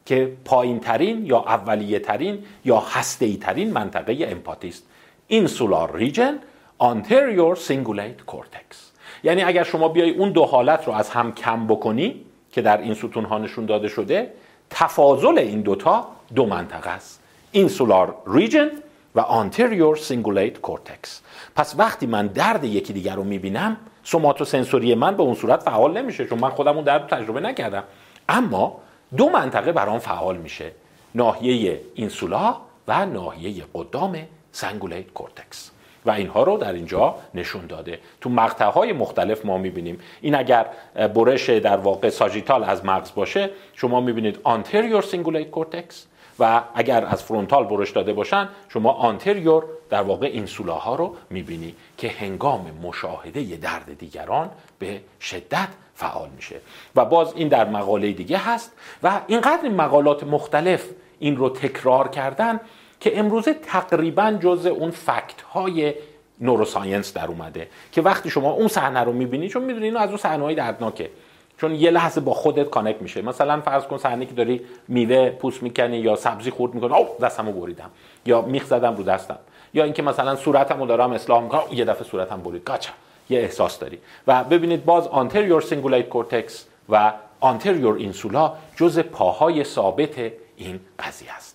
که 0.05 0.37
پایین 0.45 0.79
ترین 0.79 1.25
یا 1.25 1.39
اولیه 1.39 1.99
ترین 1.99 2.45
یا 2.65 2.79
هسته 2.79 3.37
ترین 3.37 3.73
منطقه 3.73 4.17
امپاتی 4.19 4.67
است 4.67 4.83
اینسولار 5.27 5.95
ریجن 5.95 6.39
anterior 6.81 7.55
cingulate 7.67 8.31
cortex 8.31 8.75
یعنی 9.23 9.43
اگر 9.43 9.63
شما 9.63 9.87
بیای 9.87 10.09
اون 10.09 10.31
دو 10.31 10.45
حالت 10.45 10.87
رو 10.87 10.93
از 10.93 11.09
هم 11.09 11.33
کم 11.33 11.67
بکنی 11.67 12.25
که 12.51 12.61
در 12.61 12.81
این 12.81 12.93
ستون 12.93 13.25
ها 13.25 13.37
نشون 13.37 13.65
داده 13.65 13.87
شده 13.87 14.33
تفاضل 14.69 15.37
این 15.37 15.61
دوتا 15.61 16.07
دو 16.35 16.45
منطقه 16.45 16.89
است. 16.89 17.19
اینسولار 17.51 18.15
ریجن 18.27 18.69
و 19.15 19.21
anterior 19.21 19.99
cingulate 19.99 20.69
cortex 20.69 21.09
پس 21.55 21.75
وقتی 21.77 22.05
من 22.05 22.27
درد 22.27 22.63
یکی 22.63 22.93
دیگر 22.93 23.15
رو 23.15 23.23
می‌بینم 23.23 23.77
سوماتو 24.03 24.45
سنسوری 24.45 24.95
من 24.95 25.17
به 25.17 25.23
اون 25.23 25.35
صورت 25.35 25.63
فعال 25.63 25.97
نمیشه 25.97 26.25
چون 26.25 26.39
من 26.39 26.49
خودم 26.49 26.75
اون 26.75 26.83
درد 26.83 27.07
تجربه 27.07 27.39
نکردم. 27.39 27.83
اما 28.29 28.77
دو 29.17 29.29
منطقه 29.29 29.71
برام 29.71 29.99
فعال 29.99 30.37
میشه. 30.37 30.71
ناحیه 31.15 31.81
اینسولا 31.95 32.55
و 32.87 33.05
ناحیه 33.05 33.63
قدام 33.73 34.17
cingulate 34.51 35.13
cortex. 35.13 35.71
و 36.05 36.11
اینها 36.11 36.43
رو 36.43 36.57
در 36.57 36.73
اینجا 36.73 37.15
نشون 37.33 37.65
داده. 37.67 37.99
تو 38.21 38.29
مقطع 38.29 38.65
های 38.65 38.93
مختلف 38.93 39.45
ما 39.45 39.57
می‌بینیم. 39.57 39.99
این 40.21 40.35
اگر 40.35 40.65
برش 40.95 41.49
در 41.49 41.77
واقع 41.77 42.09
sagittal 42.09 42.63
از 42.63 42.85
مغز 42.85 43.13
باشه 43.15 43.49
شما 43.73 44.01
می‌بینید 44.01 44.39
anterior 44.43 45.01
cingulate 45.01 45.51
cortex 45.51 46.05
و 46.39 46.61
اگر 46.75 47.05
از 47.05 47.23
frontal 47.23 47.63
برش 47.63 47.91
داده 47.91 48.13
باشن 48.13 48.49
شما 48.69 48.91
anterior 48.91 49.63
در 49.89 50.01
واقع 50.01 50.25
insula 50.25 50.85
ها 50.85 50.95
رو 50.95 51.15
می‌بینی 51.29 51.75
که 51.97 52.09
هنگام 52.09 52.65
مشاهده 52.83 53.55
درد 53.55 53.97
دیگران 53.99 54.49
به 54.79 55.01
شدت 55.21 55.67
فعال 55.95 56.29
میشه. 56.35 56.55
و 56.95 57.05
باز 57.05 57.33
این 57.35 57.47
در 57.47 57.69
مقاله 57.69 58.11
دیگه 58.11 58.37
هست 58.37 58.71
و 59.03 59.21
اینقدر 59.27 59.69
مقالات 59.69 60.23
مختلف 60.23 60.85
این 61.19 61.37
رو 61.37 61.49
تکرار 61.49 62.07
کردن 62.07 62.59
که 63.05 63.19
امروزه 63.19 63.53
تقریبا 63.53 64.37
جز 64.41 64.65
اون 64.65 64.91
fact 64.91 65.41
های 65.53 65.93
neuroscience 66.41 67.13
در 67.13 67.27
اومده 67.27 67.67
که 67.91 68.01
وقتی 68.01 68.29
شما 68.29 68.51
اون 68.51 68.67
صحنه 68.67 68.99
رو 68.99 69.13
می‌بینی 69.13 69.49
چون 69.49 69.63
می‌دونی 69.63 69.85
اینو 69.85 69.99
از 69.99 70.09
اون 70.09 70.17
صحنه 70.17 70.43
های 70.43 70.55
دردناکه. 70.55 71.09
چون 71.57 71.75
یه 71.75 71.91
لحظه 71.91 72.21
با 72.21 72.33
خودت 72.33 72.69
connect 72.69 73.01
میشه. 73.01 73.21
مثلا 73.21 73.61
فرض 73.61 73.83
کن 73.83 73.97
صحنه 73.97 74.25
که 74.25 74.33
داری 74.33 74.61
میوه 74.87 75.29
پوست 75.29 75.63
می‌کنی 75.63 75.97
یا 75.97 76.15
سبزی 76.15 76.51
خورد 76.51 76.73
می‌کنی 76.73 76.93
او 76.93 77.07
دستمو 77.21 77.51
بریدم. 77.51 77.89
یا 78.25 78.41
میخ 78.41 78.65
زدم 78.65 78.95
رو 78.95 79.03
دستم. 79.03 79.37
یا 79.73 79.83
اینکه 79.83 80.01
مثلا 80.01 80.35
صورتمو 80.35 80.85
دارم 80.85 81.11
اصلاح 81.11 81.43
می‌کنم 81.43 81.63
یه 81.71 81.85
دفعه 81.85 82.03
صورتم 82.03 82.41
برید. 82.41 82.63
گاچا. 82.63 82.91
یه 83.29 83.39
احساس 83.39 83.79
داری. 83.79 83.99
و 84.27 84.43
ببینید 84.43 84.85
باز 84.85 85.07
anterior 85.07 85.61
cingulate 85.61 86.09
cortex 86.09 86.65
و 86.89 87.13
آنتریور 87.39 87.95
اینسولا 87.95 88.53
جز 88.75 88.99
پاهای 88.99 89.63
ثابت 89.63 90.19
این 90.57 90.79
قضیه 90.99 91.35
است. 91.35 91.54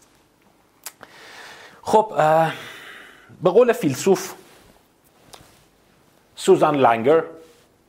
خب 1.91 2.13
به 3.43 3.51
قول 3.51 3.73
فیلسوف 3.73 4.35
سوزان 6.37 6.77
لنگر 6.77 7.23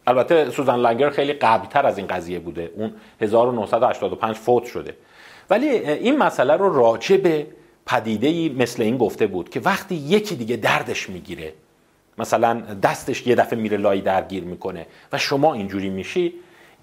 البته 0.07 0.51
سوزان 0.51 0.79
لنگر 0.79 1.09
خیلی 1.09 1.33
قبلتر 1.33 1.85
از 1.85 1.97
این 1.97 2.07
قضیه 2.07 2.39
بوده. 2.39 2.71
اون 2.75 2.93
1985 3.21 4.35
فوت 4.35 4.65
شده. 4.65 4.95
ولی 5.49 5.67
این 5.67 6.17
مسئله 6.17 6.53
رو 6.53 6.73
راجع 6.73 7.17
به 7.17 7.47
پدیده 7.85 8.49
مثل 8.49 8.83
این 8.83 8.97
گفته 8.97 9.27
بود 9.27 9.49
که 9.49 9.59
وقتی 9.59 9.95
یکی 9.95 10.35
دیگه 10.35 10.55
دردش 10.55 11.09
می‌گیره 11.09 11.53
مثلا 12.17 12.53
دستش 12.59 13.27
یه 13.27 13.35
دفعه 13.35 13.59
میره 13.59 13.77
لای 13.77 14.01
درگیر 14.01 14.43
می‌کنه 14.43 14.87
و 15.11 15.17
شما 15.17 15.53
اینجوری 15.53 15.89
میشی 15.89 16.33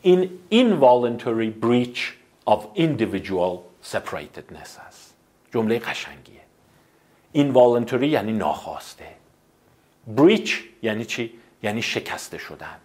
این 0.03 0.31
involuntary 0.53 1.65
breach 1.65 1.99
of 2.51 2.59
individual 2.77 3.59
separatedness 3.93 4.79
هست. 4.87 5.15
جمله 5.55 5.79
قشنگیه. 5.79 6.38
Involuntary 7.35 8.03
یعنی 8.03 8.33
ناخواسته. 8.33 9.07
Breach 10.17 10.51
یعنی 10.83 11.05
چی؟ 11.05 11.33
یعنی 11.63 11.83
شکسته 11.83 12.39
شدن. 12.39 12.77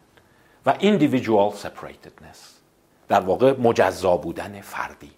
و 0.66 0.74
individual 0.74 1.56
separatedness. 1.64 2.38
در 3.08 3.20
واقع 3.20 3.54
مجزا 3.60 4.18
بودن 4.18 4.62
فردی. 4.62 5.12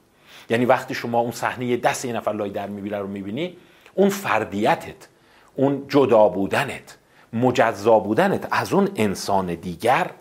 یعنی 0.49 0.65
وقتی 0.65 0.93
شما 0.93 1.19
اون 1.19 1.31
صحنه 1.31 1.77
دست 1.77 2.05
یه 2.05 2.13
نفر 2.13 2.31
لای 2.31 2.49
در 2.49 2.67
می‌بینه 2.67 2.97
رو 2.97 3.07
می‌بینی 3.07 3.57
اون 3.93 4.09
فردیتت 4.09 5.07
اون 5.55 5.85
جدا 5.87 6.29
بودنت 6.29 6.97
مجزا 7.33 7.99
بودنت 7.99 8.47
از 8.51 8.73
اون 8.73 8.89
انسان 8.95 9.55
دیگر 9.55 10.11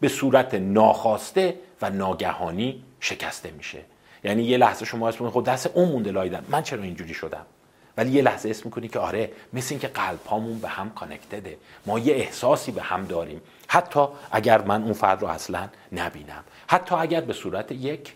به 0.00 0.08
صورت 0.08 0.54
ناخواسته 0.54 1.54
و 1.82 1.90
ناگهانی 1.90 2.84
شکسته 3.00 3.50
میشه. 3.50 3.78
یعنی 4.24 4.42
یه 4.42 4.56
لحظه 4.56 4.84
شما 4.84 5.08
اسم 5.08 5.30
خود 5.30 5.44
دست 5.44 5.66
اون 5.74 5.88
مونده 5.88 6.10
لای 6.10 6.28
در. 6.28 6.40
من 6.48 6.62
چرا 6.62 6.82
اینجوری 6.82 7.14
شدم؟ 7.14 7.46
ولی 7.96 8.10
یه 8.10 8.22
لحظه 8.22 8.50
اسم 8.50 8.62
می‌کنی 8.64 8.88
که 8.88 8.98
آره 8.98 9.30
مثل 9.52 9.68
اینکه 9.70 9.88
قلب 9.88 10.26
هامون 10.26 10.58
به 10.58 10.68
هم 10.68 10.90
کانکتده 10.90 11.56
ما 11.86 11.98
یه 11.98 12.14
احساسی 12.14 12.72
به 12.72 12.82
هم 12.82 13.04
داریم. 13.04 13.40
حتی 13.68 14.06
اگر 14.30 14.62
من 14.62 14.82
اون 14.82 14.92
فرد 14.92 15.22
رو 15.22 15.28
اصلا 15.28 15.68
نبینم. 15.92 16.44
حتی 16.66 16.94
اگر 16.94 17.20
به 17.20 17.32
صورت 17.32 17.72
یک 17.72 18.12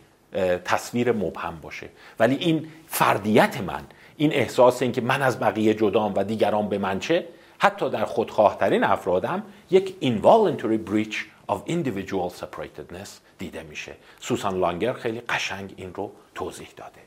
تصویر 0.64 1.12
مبهم 1.12 1.60
باشه. 1.62 1.88
ولی 2.18 2.34
این 2.34 2.68
فردیت 2.88 3.60
من 3.60 3.82
این 4.16 4.32
احساس 4.32 4.82
این 4.82 4.92
که 4.92 5.00
من 5.00 5.22
از 5.22 5.40
بقیه 5.40 5.74
جدام 5.74 6.12
و 6.16 6.24
دیگران 6.24 6.68
به 6.68 6.78
من 6.78 6.98
چه 6.98 7.28
حتی 7.58 7.90
در 7.90 8.04
خودخواهترین 8.04 8.84
افرادم 8.84 9.42
یک 9.70 9.94
involuntary 10.02 10.90
breach 10.90 11.16
of 11.48 11.58
individual 11.68 12.30
separatedness 12.40 13.08
دیده 13.38 13.62
میشه. 13.62 13.94
سوسان 14.20 14.58
لانگر 14.58 14.92
خیلی 14.92 15.20
قشنگ 15.20 15.74
این 15.76 15.94
رو 15.94 16.12
توضیح 16.34 16.68
داده. 16.76 17.03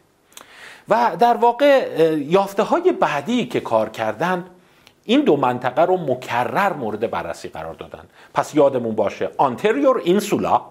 و 0.89 1.15
در 1.19 1.37
واقع 1.37 1.87
یافته 2.17 2.63
های 2.63 2.91
بعدی 2.91 3.45
که 3.45 3.59
کار 3.59 3.89
کردن 3.89 4.45
این 5.03 5.21
دو 5.21 5.35
منطقه 5.35 5.81
رو 5.81 5.97
مکرر 5.97 6.73
مورد 6.73 7.11
بررسی 7.11 7.47
قرار 7.47 7.73
دادن. 7.73 8.03
پس 8.33 8.55
یادمون 8.55 8.95
باشه 8.95 9.29
anterior 9.39 10.05
insula 10.05 10.61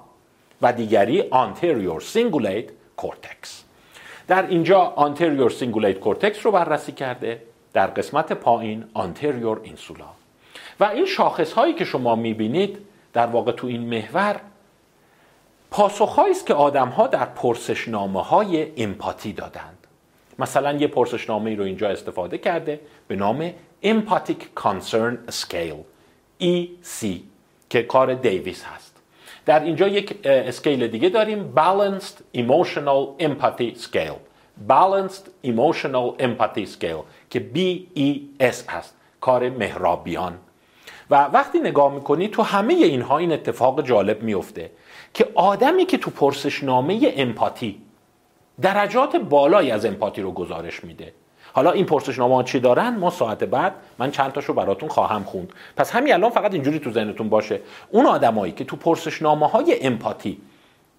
و 0.62 0.72
دیگری 0.72 1.22
anterior 1.22 2.02
cingulate 2.14 2.70
cortex. 3.02 3.48
در 4.28 4.46
اینجا 4.46 4.94
anterior 4.96 5.52
cingulate 5.52 6.04
cortex 6.04 6.38
رو 6.38 6.50
بررسی 6.50 6.92
کرده 6.92 7.42
در 7.72 7.86
قسمت 7.86 8.32
پایین 8.32 8.84
anterior 8.94 9.68
insula. 9.68 10.06
و 10.80 10.84
این 10.84 11.06
شاخص 11.06 11.52
هایی 11.52 11.74
که 11.74 11.84
شما 11.84 12.14
می‌بینید 12.14 12.78
در 13.12 13.26
واقع 13.26 13.52
تو 13.52 13.66
این 13.66 13.80
محور 13.80 14.40
پاسخهایی 15.70 16.30
است 16.30 16.46
که 16.46 16.54
آدم 16.54 16.88
ها 16.88 17.06
در 17.06 17.24
پرسشنامه 17.24 18.22
های 18.22 18.82
امپاتی 18.82 19.32
دادند. 19.32 19.85
مثلا 20.38 20.72
یه 20.72 20.86
پرسشنامه 20.86 21.50
ای 21.50 21.56
رو 21.56 21.64
اینجا 21.64 21.88
استفاده 21.88 22.38
کرده 22.38 22.80
به 23.08 23.16
نام 23.16 23.50
Empathic 23.84 24.60
Concern 24.62 25.30
Scale 25.30 25.82
EC 26.42 27.06
که 27.70 27.82
کار 27.82 28.14
دیویس 28.14 28.64
هست. 28.64 28.96
در 29.46 29.60
اینجا 29.60 29.88
یک 29.88 30.18
اسکیل 30.24 30.86
دیگه 30.86 31.08
داریم 31.08 31.52
Balanced 31.56 32.38
Emotional 32.38 33.22
Empathy 33.22 33.78
Scale. 33.82 34.20
Balanced 34.68 35.46
Emotional 35.46 36.22
Empathy 36.22 36.66
Scale 36.78 37.04
که 37.30 37.46
BES 37.54 38.70
هست 38.70 38.96
کار 39.20 39.50
مهرابیان. 39.50 40.38
و 41.10 41.24
وقتی 41.24 41.58
نگاه 41.58 41.94
می‌کنی 41.94 42.28
تو 42.28 42.42
همه 42.42 42.74
اینها 42.74 43.18
این 43.18 43.32
اتفاق 43.32 43.82
جالب 43.82 44.22
میفته 44.22 44.70
که 45.14 45.28
آدمی 45.34 45.86
که 45.86 45.98
تو 45.98 46.10
پرسشنامه 46.10 47.12
امپاتی 47.16 47.82
درجات 48.60 49.16
بالایی 49.16 49.70
از 49.70 49.86
امپاتی 49.86 50.22
رو 50.22 50.32
گزارش 50.32 50.84
میده. 50.84 51.12
حالا 51.52 51.70
این 51.70 51.86
پرسشنامه 51.86 52.44
چی 52.44 52.60
دارن؟ 52.60 52.96
ما 52.96 53.10
ساعت 53.10 53.44
بعد 53.44 53.74
من 53.98 54.10
چند 54.10 54.32
تاشو 54.32 54.52
براتون 54.52 54.88
خواهم 54.88 55.24
خوند. 55.24 55.52
پس 55.76 55.90
همین 55.90 56.14
الان 56.14 56.30
فقط 56.30 56.52
اینجوری 56.52 56.78
تو 56.78 56.92
ذهنتون 56.92 57.28
باشه. 57.28 57.60
اون 57.90 58.06
آدمایی 58.06 58.52
که 58.52 58.64
تو 58.64 58.76
پرسشنامه 58.76 59.48
های 59.48 59.78
empathy 59.82 60.40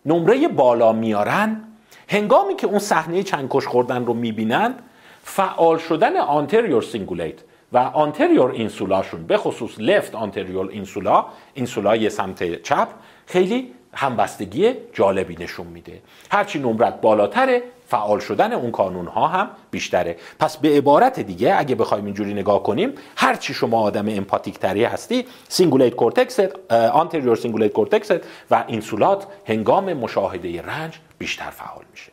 نمره 0.06 0.48
بالا 0.48 0.94
میارن 0.94 1.64
هنگامی 2.10 2.56
که 2.56 2.68
اون 2.68 2.80
صحنه 2.80 3.24
چکش 3.24 3.68
خوردن 3.68 4.06
رو 4.06 4.14
می‌بینن 4.14 4.76
فعال 5.24 5.78
شدن 5.78 6.18
anterior 6.18 6.82
cingulate 6.82 7.36
و 7.74 7.78
anterior 7.78 8.52
insula 8.52 8.95
شون 8.95 9.24
به 9.24 9.38
خصوص 9.38 9.72
left 9.78 10.16
anterior 10.16 10.70
insula 10.70 11.26
insula 11.54 12.02
ی 12.02 12.10
سمت 12.10 12.62
چپ 12.62 12.88
خیلی 13.26 13.74
همبستگی 13.98 14.74
جالبی 14.94 15.36
نشون 15.40 15.68
میده. 15.68 16.02
هرچی 16.32 16.60
نمرت 16.60 17.02
بالاتره 17.02 17.64
فعال 17.88 18.20
شدن 18.20 18.54
اون 18.54 18.72
کانون 18.72 19.08
ها 19.08 19.28
هم 19.28 19.50
بیشتره. 19.72 20.16
پس 20.40 20.58
به 20.58 20.70
عبارت 20.70 21.20
دیگه 21.20 21.56
اگه 21.60 21.76
بخوایم 21.76 22.06
اینجوری 22.06 22.34
نگاه 22.34 22.64
کنیم 22.64 22.94
هرچی 23.16 23.54
شما 23.54 23.82
آدم 23.82 24.10
empathic 24.10 24.60
تری 24.60 24.84
هستی 24.84 25.26
cingulate 25.50 25.96
cortex 25.96 26.40
anterior 26.72 27.36
cingulate 27.36 27.74
cortex 27.74 28.12
و 28.52 28.64
insula 28.68 29.19
ت 29.19 29.28
هنگام 29.46 29.94
مشاهده 29.94 30.62
رنج 30.62 31.00
بیشتر 31.18 31.50
فعال 31.50 31.84
میشه. 31.92 32.12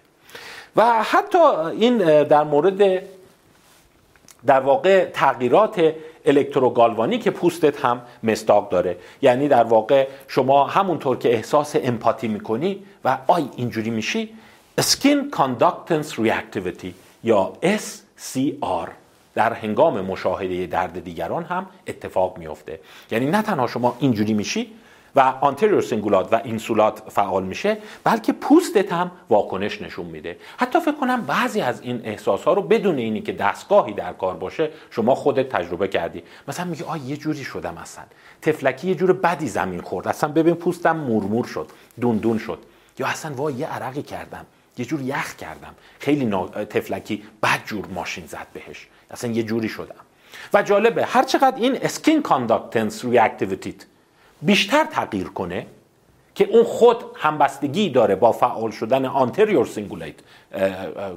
و 0.76 1.02
حتی 1.02 1.38
این 1.38 2.22
در 2.22 2.42
مورد 2.42 3.02
در 4.46 4.60
واقع 4.60 5.04
تغییرات 5.04 5.94
الکتروگالوانی 6.24 7.18
که 7.18 7.30
پوستت 7.30 7.84
هم 7.84 8.02
مصداق 8.22 8.70
داره. 8.70 8.96
یعنی 9.22 9.48
در 9.48 9.64
واقع 9.64 10.08
شما 10.28 10.66
همونطور 10.66 11.18
که 11.18 11.32
احساس 11.32 11.76
empathy 11.82 12.28
می‌کنی 12.28 12.82
و 13.04 13.18
آی 13.26 13.44
اینجوری 13.56 13.90
میشی 13.90 14.34
Skin 14.80 15.30
Conductance 15.30 16.10
Reactivity 16.18 16.92
یا 17.24 17.52
SCR 17.62 18.88
در 19.34 19.52
هنگام 19.52 20.00
مشاهده 20.00 20.66
درد 20.66 21.04
دیگران 21.04 21.44
هم 21.44 21.66
اتفاق 21.86 22.38
میفته 22.38 22.80
یعنی 23.10 23.26
نه 23.26 23.42
تنها 23.42 23.66
شما 23.66 23.96
اینجوری 24.00 24.34
میشی 24.34 24.72
و 25.16 25.20
anterior 25.20 25.82
cingulate 25.82 26.32
و 26.32 26.40
insula 26.44 26.94
ت 26.94 27.02
فعال 27.10 27.42
میشه 27.42 27.78
بلکه 28.04 28.32
پوستت 28.32 28.92
هم 28.92 29.10
واکنش 29.30 29.82
نشون 29.82 30.06
میده. 30.06 30.36
حتی 30.56 30.80
فکر 30.80 30.94
کنم 30.94 31.22
بعضی 31.22 31.60
از 31.60 31.80
این 31.80 32.00
احساس 32.04 32.44
ها 32.44 32.52
رو 32.52 32.62
بدون 32.62 32.98
اینی 32.98 33.20
که 33.20 33.32
دستگاهی 33.32 33.92
در 33.92 34.12
کار 34.12 34.34
باشه 34.34 34.70
شما 34.90 35.14
خودت 35.14 35.48
تجربه 35.48 35.88
کردی. 35.88 36.22
مثلا 36.48 36.64
میگه 36.64 36.84
آ 36.84 36.96
یه 36.96 37.16
جوری 37.16 37.44
شدم 37.44 37.78
اصلا. 37.78 38.04
طفلکی 38.42 38.88
یه 38.88 38.94
جور 38.94 39.12
بدی 39.12 39.48
زمین 39.48 39.80
خورد. 39.80 40.08
اصلا 40.08 40.32
ببین 40.32 40.54
پوستم 40.54 40.96
مورمور 40.96 41.44
شد 41.44 41.68
دون 42.00 42.16
دون 42.16 42.38
شد. 42.38 42.58
یا 42.98 43.06
اصلا 43.06 43.34
وای 43.34 43.54
یه 43.54 43.66
عرقی 43.66 44.02
کردم. 44.02 44.46
یه 44.78 44.84
جور 44.84 45.00
یخ 45.00 45.36
کردم. 45.36 45.74
خیلی 45.98 46.36
طفلکی 46.70 47.22
بد 47.42 47.64
جور 47.64 47.86
ماشین 47.86 48.26
زد 48.26 48.46
بهش. 48.52 48.88
اصلا 49.10 49.30
یه 49.30 49.42
جوری 49.42 49.68
شدم. 49.68 49.94
و 50.54 50.62
جالبه 50.62 51.04
هر 51.04 51.22
چقدر 51.22 51.56
این 51.56 51.78
skin 51.82 52.22
conductance 52.22 53.04
reactivity 53.04 53.74
بیشتر 54.42 54.84
تغییر 54.84 55.28
کنه 55.28 55.66
که 56.34 56.48
اون 56.50 56.64
خود 56.64 56.96
همبستگی 57.14 57.90
داره 57.90 58.14
با 58.14 58.32
فعال 58.32 58.70
شدن 58.70 59.04
anterior 59.04 59.66
cingulate 59.66 60.14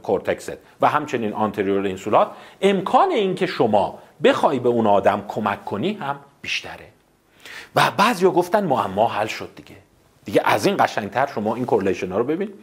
cortex 0.03 0.49
ت 0.49 0.57
و 0.81 0.87
همچنین 0.87 1.33
anterior 1.33 1.85
insula 1.85 2.25
ت 2.25 2.31
امکان 2.61 3.11
اینکه 3.11 3.45
شما 3.45 3.99
بخوای 4.23 4.59
به 4.59 4.69
اون 4.69 4.87
آدم 4.87 5.23
کمک 5.27 5.65
کنی 5.65 5.93
هم 5.93 6.19
بیشتره. 6.41 6.87
و 7.75 7.91
بعضیا 7.97 8.31
گفتن 8.31 8.63
معما 8.63 9.07
حل 9.07 9.27
شد 9.27 9.49
دیگه. 9.55 9.75
دیگه 10.25 10.41
از 10.45 10.65
این 10.65 10.75
قشنگتر 10.79 11.27
شما 11.27 11.55
این 11.55 11.65
correlation 11.65 12.11
ها 12.11 12.17
رو 12.17 12.23
ببین. 12.23 12.53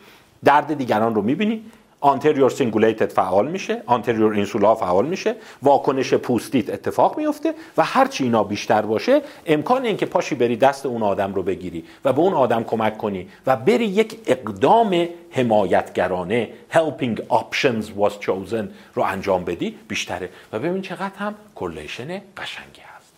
درد 0.44 0.74
دیگران 0.74 1.14
رو 1.14 1.22
می‌بینی. 1.22 1.64
anterior 2.04 2.50
cingulate 2.50 3.06
ت 3.06 3.12
فعال 3.12 3.48
میشه 3.48 3.82
anterior 3.86 4.32
insula 4.32 4.74
فعال 4.74 5.06
میشه 5.06 5.36
واکنش 5.62 6.14
پوستیت 6.14 6.70
اتفاق 6.70 7.18
میفته 7.18 7.54
و 7.76 7.84
هرچی 7.84 8.24
اینا 8.24 8.44
بیشتر 8.44 8.82
باشه 8.82 9.22
امکان 9.46 9.84
اینکه 9.84 10.06
پاشی 10.06 10.34
بری 10.34 10.56
دست 10.56 10.86
اون 10.86 11.02
آدم 11.02 11.34
رو 11.34 11.42
بگیری 11.42 11.84
و 12.04 12.12
به 12.12 12.20
اون 12.20 12.32
آدم 12.32 12.64
کمک 12.64 12.98
کنی 12.98 13.28
و 13.46 13.56
بری 13.56 13.84
یک 13.84 14.18
اقدام 14.26 15.08
حمایتگرانه 15.30 16.48
helping 16.72 17.18
options 17.30 17.84
was 17.84 18.12
chosen 18.26 18.64
رو 18.94 19.02
انجام 19.02 19.44
بدی 19.44 19.78
بیشتره. 19.88 20.28
و 20.52 20.58
ببین 20.58 20.82
چقدر 20.82 21.16
هم 21.18 21.34
correlation 21.54 22.06
قشنگی 22.36 22.82
هست. 22.96 23.12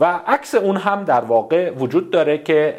و 0.00 0.20
عکس 0.26 0.54
اون 0.54 0.76
هم 0.76 1.04
در 1.04 1.20
واقع 1.20 1.70
وجود 1.70 2.10
داره 2.10 2.38
که 2.38 2.74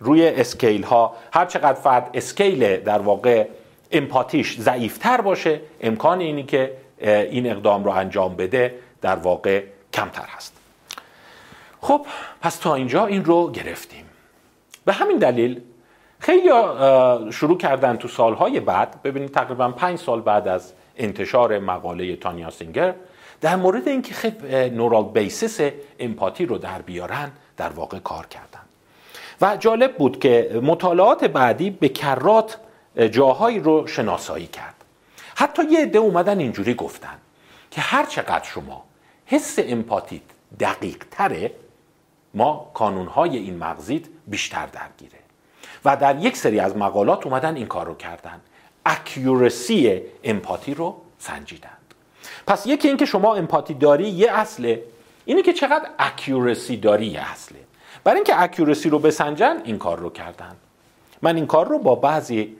روی 0.00 0.28
scale 0.28 0.82
ها 0.82 1.16
هر 1.32 1.46
چقدر 1.46 1.80
فرد 1.80 2.10
scale 2.14 2.76
در 2.76 2.98
واقع 2.98 3.46
empathy 3.92 4.43
ش 4.43 4.58
ضعیفتر 4.58 5.20
باشه 5.20 5.60
امکان 5.80 6.20
اینی 6.20 6.42
که 6.42 6.72
این 7.00 7.50
اقدام 7.50 7.84
رو 7.84 7.90
انجام 7.90 8.36
بده 8.36 8.74
در 9.02 9.16
واقع 9.16 9.62
کمتر 9.92 10.26
هست. 10.36 10.56
خب 11.80 12.06
پس 12.40 12.56
تا 12.56 12.74
اینجا 12.74 13.06
این 13.06 13.24
رو 13.24 13.50
گرفتیم. 13.50 14.04
به 14.84 14.92
همین 14.92 15.18
دلیل 15.18 15.60
خیلی 16.18 16.50
شروع 17.32 17.58
کردن 17.58 17.96
تو 17.96 18.08
سالهای 18.08 18.60
بعد 18.60 19.02
ببینید 19.02 19.30
تقریبا 19.30 19.68
پنج 19.68 19.98
سال 19.98 20.20
بعد 20.20 20.48
از 20.48 20.72
انتشار 20.96 21.58
مقاله 21.58 22.16
تانیا 22.16 22.50
سینگر 22.50 22.94
در 23.40 23.56
مورد 23.56 23.88
اینکه 23.88 24.14
خب 24.14 24.44
neural 24.54 25.04
basis 25.04 25.60
امپاتی 25.98 26.46
رو 26.46 26.58
در 26.58 26.82
بیارن 26.82 27.32
در 27.56 27.68
واقع 27.68 27.98
کار 27.98 28.26
کردن. 28.26 28.60
و 29.40 29.56
جالب 29.56 29.96
بود 29.96 30.20
که 30.20 30.60
مطالعات 30.62 31.24
بعدی 31.24 31.70
به 31.70 31.88
کرات 31.88 32.58
جاهایی 32.96 33.60
رو 33.60 33.86
شناسایی 33.86 34.46
کرد. 34.46 34.74
حتی 35.34 35.64
یه 35.64 35.80
عده 35.80 35.98
اومدن 35.98 36.38
اینجوری 36.38 36.74
گفتن 36.74 37.18
که 37.70 37.80
هر 37.80 38.06
چقدر 38.06 38.44
شما 38.44 38.84
حس 39.26 39.58
امپاتیت 39.58 40.22
دقیق 40.60 41.04
تره 41.10 41.52
ما 42.34 42.70
کانونهای 42.74 43.36
این 43.36 43.58
مغزیت 43.58 44.02
بیشتر 44.26 44.66
درگیره. 44.66 45.18
و 45.84 45.96
در 45.96 46.16
یک 46.18 46.36
سری 46.36 46.60
از 46.60 46.76
مقالات 46.76 47.26
اومدن 47.26 47.56
این 47.56 47.66
کار 47.66 47.86
رو 47.86 47.94
کردن. 47.94 48.40
اکیورسی 48.86 50.02
امپاتی 50.24 50.74
رو 50.74 50.96
سنجیدند. 51.18 51.94
پس 52.46 52.66
یکی 52.66 52.88
اینکه 52.88 53.04
شما 53.06 53.34
امپاتی 53.34 53.74
داری 53.74 54.08
یه 54.08 54.32
اصله. 54.32 54.82
اینه 55.24 55.42
که 55.42 55.52
چقدر 55.52 55.90
اکیورسی 55.98 56.76
داری 56.76 57.06
یه 57.06 57.32
اصله. 57.32 57.58
برای 58.04 58.16
اینکه 58.16 58.42
اکیورسی 58.42 58.88
رو 58.88 58.98
بسنجن 58.98 59.60
این 59.64 59.78
کار 59.78 59.98
رو 59.98 60.10
کردن. 60.10 60.56
من 61.22 61.36
این 61.36 61.46
کار 61.46 61.68
رو 61.68 61.78
با 61.78 61.94
بعضی 61.94 62.56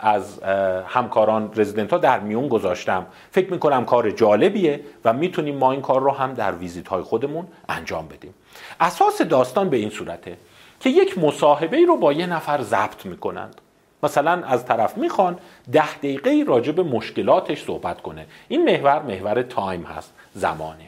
از 0.00 0.42
همکاران 0.86 1.50
رزیدنت 1.56 1.90
ها 1.92 1.98
در 1.98 2.20
میون 2.20 2.48
گذاشتم. 2.48 3.06
فکر 3.30 3.52
می‌کنم 3.52 3.84
کار 3.84 4.10
جالبیه 4.10 4.80
و 5.04 5.12
می‌تونیم 5.12 5.56
ما 5.56 5.72
این 5.72 5.80
کار 5.80 6.00
رو 6.00 6.10
هم 6.10 6.34
در 6.34 6.52
ویزیت 6.52 6.88
های 6.88 7.02
خودمون 7.02 7.46
انجام 7.68 8.08
بدیم. 8.08 8.34
اساس 8.80 9.22
داستان 9.22 9.68
به 9.68 9.76
این 9.76 9.90
صورته 9.90 10.36
که 10.80 10.90
یک 10.90 11.18
مصاحبه 11.18 11.84
رو 11.86 11.96
با 11.96 12.12
یه 12.12 12.26
نفر 12.26 12.62
ضبط 12.62 13.06
می‌کنند. 13.06 13.60
مثلا 14.02 14.42
از 14.46 14.64
طرف 14.64 14.98
می‌خوان 14.98 15.38
ده 15.72 15.96
دقیقه 15.96 16.44
راجع 16.46 16.72
به 16.72 16.82
مشکلاتش 16.82 17.64
صحبت 17.64 18.00
کنه. 18.00 18.26
این 18.48 18.64
محور 18.64 19.02
محور 19.02 19.42
تایم 19.42 19.82
هست 19.82 20.12
زمانه. 20.34 20.87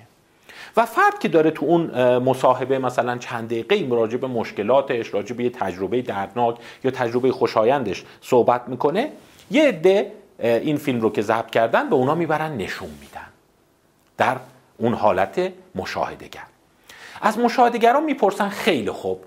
و 0.80 0.84
فرد 0.86 1.18
که 1.18 1.28
داره 1.28 1.50
تو 1.50 1.66
اون 1.66 2.18
مصاحبه 2.18 2.78
مثلا 2.78 3.18
چند 3.18 3.48
دقیقه 3.48 3.96
راجع 3.96 4.16
به 4.16 4.26
مشکلاتش 4.26 5.14
راجع 5.14 5.36
به 5.36 5.44
یه 5.44 5.50
تجربه 5.50 6.02
دردناک 6.02 6.56
یا 6.84 6.90
تجربه 6.90 7.32
خوشایندش 7.32 8.04
صحبت 8.20 8.68
می‌کنه 8.68 9.12
یه 9.50 9.68
عده 9.68 10.12
این 10.38 10.76
فیلم 10.76 11.00
رو 11.00 11.12
که 11.12 11.22
ضبط 11.22 11.50
کردن 11.50 11.88
به 11.90 11.94
اونا 11.94 12.14
می‌برن 12.14 12.56
نشون 12.56 12.88
میدن 13.00 13.26
در 14.18 14.36
اون 14.78 14.94
حالت 14.94 15.52
مشاهدگر 15.74 16.46
از 17.22 17.38
مشاهدگران 17.38 18.04
می‌پرسن 18.04 18.48
خیلی 18.48 18.90
خوب 18.90 19.20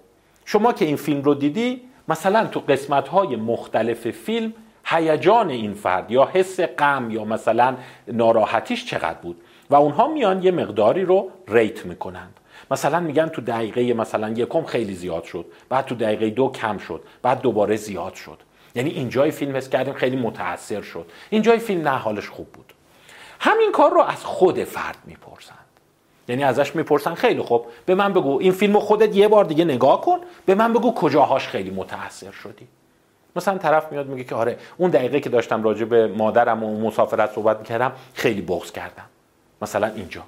شما 0.46 0.74
که 0.74 0.86
این 0.86 0.96
فیلم 0.96 1.22
رو 1.22 1.34
دیدی 1.34 1.82
مثلا 2.08 2.46
تو 2.46 2.60
قسمت 2.60 3.08
های 3.08 3.36
مختلف 3.36 4.12
فیلم 4.12 4.54
هیجان 4.86 5.50
این 5.50 5.74
فرد 5.74 6.12
یا 6.12 6.30
حس 6.34 6.60
غم 6.60 7.12
یا 7.12 7.26
مثلا 7.26 7.76
ناراحتیش 8.08 8.86
چقدر 8.86 9.20
بود؟ 9.22 9.42
و 9.70 9.76
اونها 9.76 10.08
میان 10.08 10.44
یه 10.44 10.52
مقداری 10.52 11.06
رو 11.06 11.30
ریت 11.48 11.86
می‌کنند. 11.86 12.40
مثلا 12.72 13.00
میگن 13.00 13.28
تو 13.28 13.42
دقیقه 13.42 13.94
مثلا 13.94 14.30
یکم 14.30 14.64
خیلی 14.64 14.96
زیاد 14.96 15.24
شد 15.24 15.46
بعد 15.70 15.86
تو 15.86 15.96
دقیقه 15.96 16.30
دو 16.30 16.52
کم 16.52 16.78
شد 16.78 17.02
بعد 17.22 17.42
دوباره 17.42 17.76
زیاد 17.76 18.14
شد. 18.14 18.38
یعنی 18.76 18.90
اینجای 18.90 19.32
فیلم 19.32 19.56
حس 19.56 19.70
کردیم 19.70 19.94
خیلی 19.94 20.16
متاثر 20.16 20.82
شد. 20.82 21.06
اینجای 21.30 21.60
فیلم 21.60 21.82
نه 21.82 21.98
حالش 21.98 22.30
خوب 22.30 22.48
بود. 22.48 22.74
همین 23.40 23.72
کار 23.72 23.92
رو 23.92 24.02
از 24.02 24.26
خود 24.26 24.64
فرد 24.64 24.98
می‌پرسند. 25.06 25.58
یعنی 26.28 26.44
ازش 26.44 26.76
می‌پرسن 26.76 27.14
خیلی 27.14 27.42
خوب 27.42 27.66
به 27.86 27.96
من 27.96 28.14
بگو 28.14 28.40
این 28.40 28.52
فیلم 28.52 28.80
خودت 28.80 29.16
یه 29.16 29.28
بار 29.28 29.46
دیگه 29.46 29.66
نگاه 29.66 30.02
کن 30.02 30.20
به 30.46 30.56
من 30.56 30.74
بگو 30.74 30.94
کجاهاش 30.94 31.48
خیلی 31.48 31.70
متاثر 31.70 32.32
شدی. 32.32 32.68
مثلا 33.36 33.58
طرف 33.58 33.92
میاد 33.92 34.08
میگه 34.08 34.24
که 34.24 34.36
آره 34.36 34.58
اون 34.78 34.90
دقیقه 34.90 35.20
که 35.20 35.30
داشتم 35.30 35.64
راجع 35.64 35.86
به 35.86 36.08
مادرم 36.08 36.64
و 36.64 36.88
مسافرت 36.88 37.32
صحبت 37.32 37.60
می‌کردم 37.60 37.92
خیلی 38.14 38.42
بغض 38.42 38.72
کردم. 38.72 39.06
مثلا 39.64 39.88
اینجا. 39.96 40.24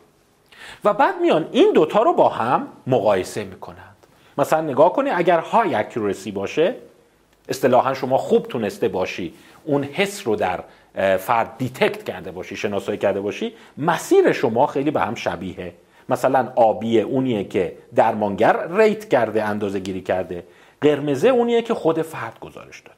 و 0.83 0.93
بعد 0.93 1.21
میان 1.21 1.49
این 1.51 1.73
دوتا 1.73 2.01
رو 2.01 2.13
با 2.13 2.29
هم 2.29 2.67
مقایسه 2.87 3.43
می‌کنند. 3.43 3.95
مثلا 4.37 4.61
نگاه 4.61 4.93
کنی 4.93 5.09
اگر 5.09 5.39
high 5.39 5.75
accuracy 5.75 6.31
باشه 6.31 6.75
اصطلاحا 7.49 7.93
شما 7.93 8.17
خوب 8.17 8.47
تونسته 8.47 8.87
باشی 8.87 9.33
اون 9.63 9.83
حس 9.83 10.27
رو 10.27 10.35
در 10.35 10.63
فرد 11.17 11.57
detect 11.57 12.03
کرده 12.03 12.31
باشی 12.31 12.55
شناسایی 12.55 12.97
کرده 12.97 13.21
باشی 13.21 13.53
مسیر 13.77 14.31
شما 14.31 14.67
خیلی 14.67 14.91
به 14.91 15.01
هم 15.01 15.15
شبیه 15.15 15.73
مثلا 16.09 16.51
آبی 16.55 16.99
اونیه 16.99 17.43
که 17.43 17.77
درمانگر 17.95 18.67
ریت 18.77 19.09
کرده 19.09 19.43
اندازه 19.43 19.79
گیری 19.79 20.01
کرده. 20.01 20.43
قرمزه 20.81 21.27
اونیه 21.27 21.61
که 21.61 21.73
خود 21.73 22.01
فرد 22.01 22.39
گزارش 22.39 22.79
داده. 22.79 22.94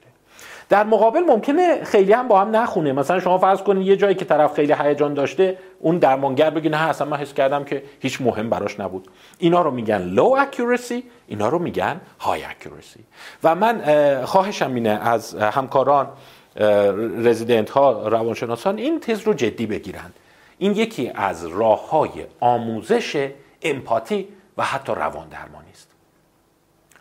در 0.69 0.83
مقابل 0.83 1.19
ممکنه 1.19 1.83
خیلی 1.83 2.13
هم 2.13 2.27
با 2.27 2.41
هم 2.41 2.55
نخونه. 2.55 2.91
مثلا 2.91 3.19
شما 3.19 3.37
فرض 3.37 3.61
کنید 3.61 3.87
یه 3.87 3.97
جایی 3.97 4.15
که 4.15 4.25
طرف 4.25 4.53
خیلی 4.53 4.73
هیجان 4.79 5.13
داشته 5.13 5.57
اون 5.79 5.97
درمانگر 5.97 6.49
بگه 6.49 6.69
نه 6.69 6.89
اصلا 6.89 7.07
من 7.07 7.17
حس 7.17 7.33
کردم 7.33 7.63
که 7.63 7.83
هیچ 7.99 8.21
مهم 8.21 8.49
براش 8.49 8.79
نبود. 8.79 9.07
اینا 9.37 9.61
رو 9.61 9.71
میگن 9.71 10.15
low 10.15 10.39
accuracy 10.45 11.03
اینا 11.27 11.49
رو 11.49 11.59
میگن 11.59 12.01
high 12.21 12.65
accuracy. 12.65 12.99
و 13.43 13.55
من 13.55 13.81
خواهشم 14.25 14.75
اینه 14.75 14.89
از 14.89 15.35
همکاران 15.35 16.07
رزیدنت 17.23 17.69
ها 17.69 18.07
روانشناسان 18.07 18.77
این 18.77 18.99
تز 18.99 19.21
رو 19.21 19.33
جدی 19.33 19.65
بگیرند 19.65 20.13
این 20.57 20.71
یکی 20.71 21.11
از 21.15 21.45
راه 21.45 21.89
های 21.89 22.09
آموزش 22.39 23.29
امپاتی 23.61 24.27
و 24.57 24.63
حتی 24.63 24.93
روان 24.93 25.27
درمانی. 25.29 25.66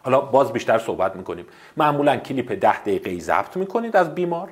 حالا 0.07 0.21
باز 0.21 0.53
بیشتر 0.53 0.79
صحبت 0.79 1.17
می‌کنیم. 1.17 1.47
معمولا 1.77 2.17
کلیپ 2.17 2.53
ده 2.53 2.81
دقیقه 2.81 3.11
ای 3.11 3.21
ضبط 3.21 3.57
می‌کنید 3.57 3.97
از 3.97 4.15
بیمار. 4.15 4.49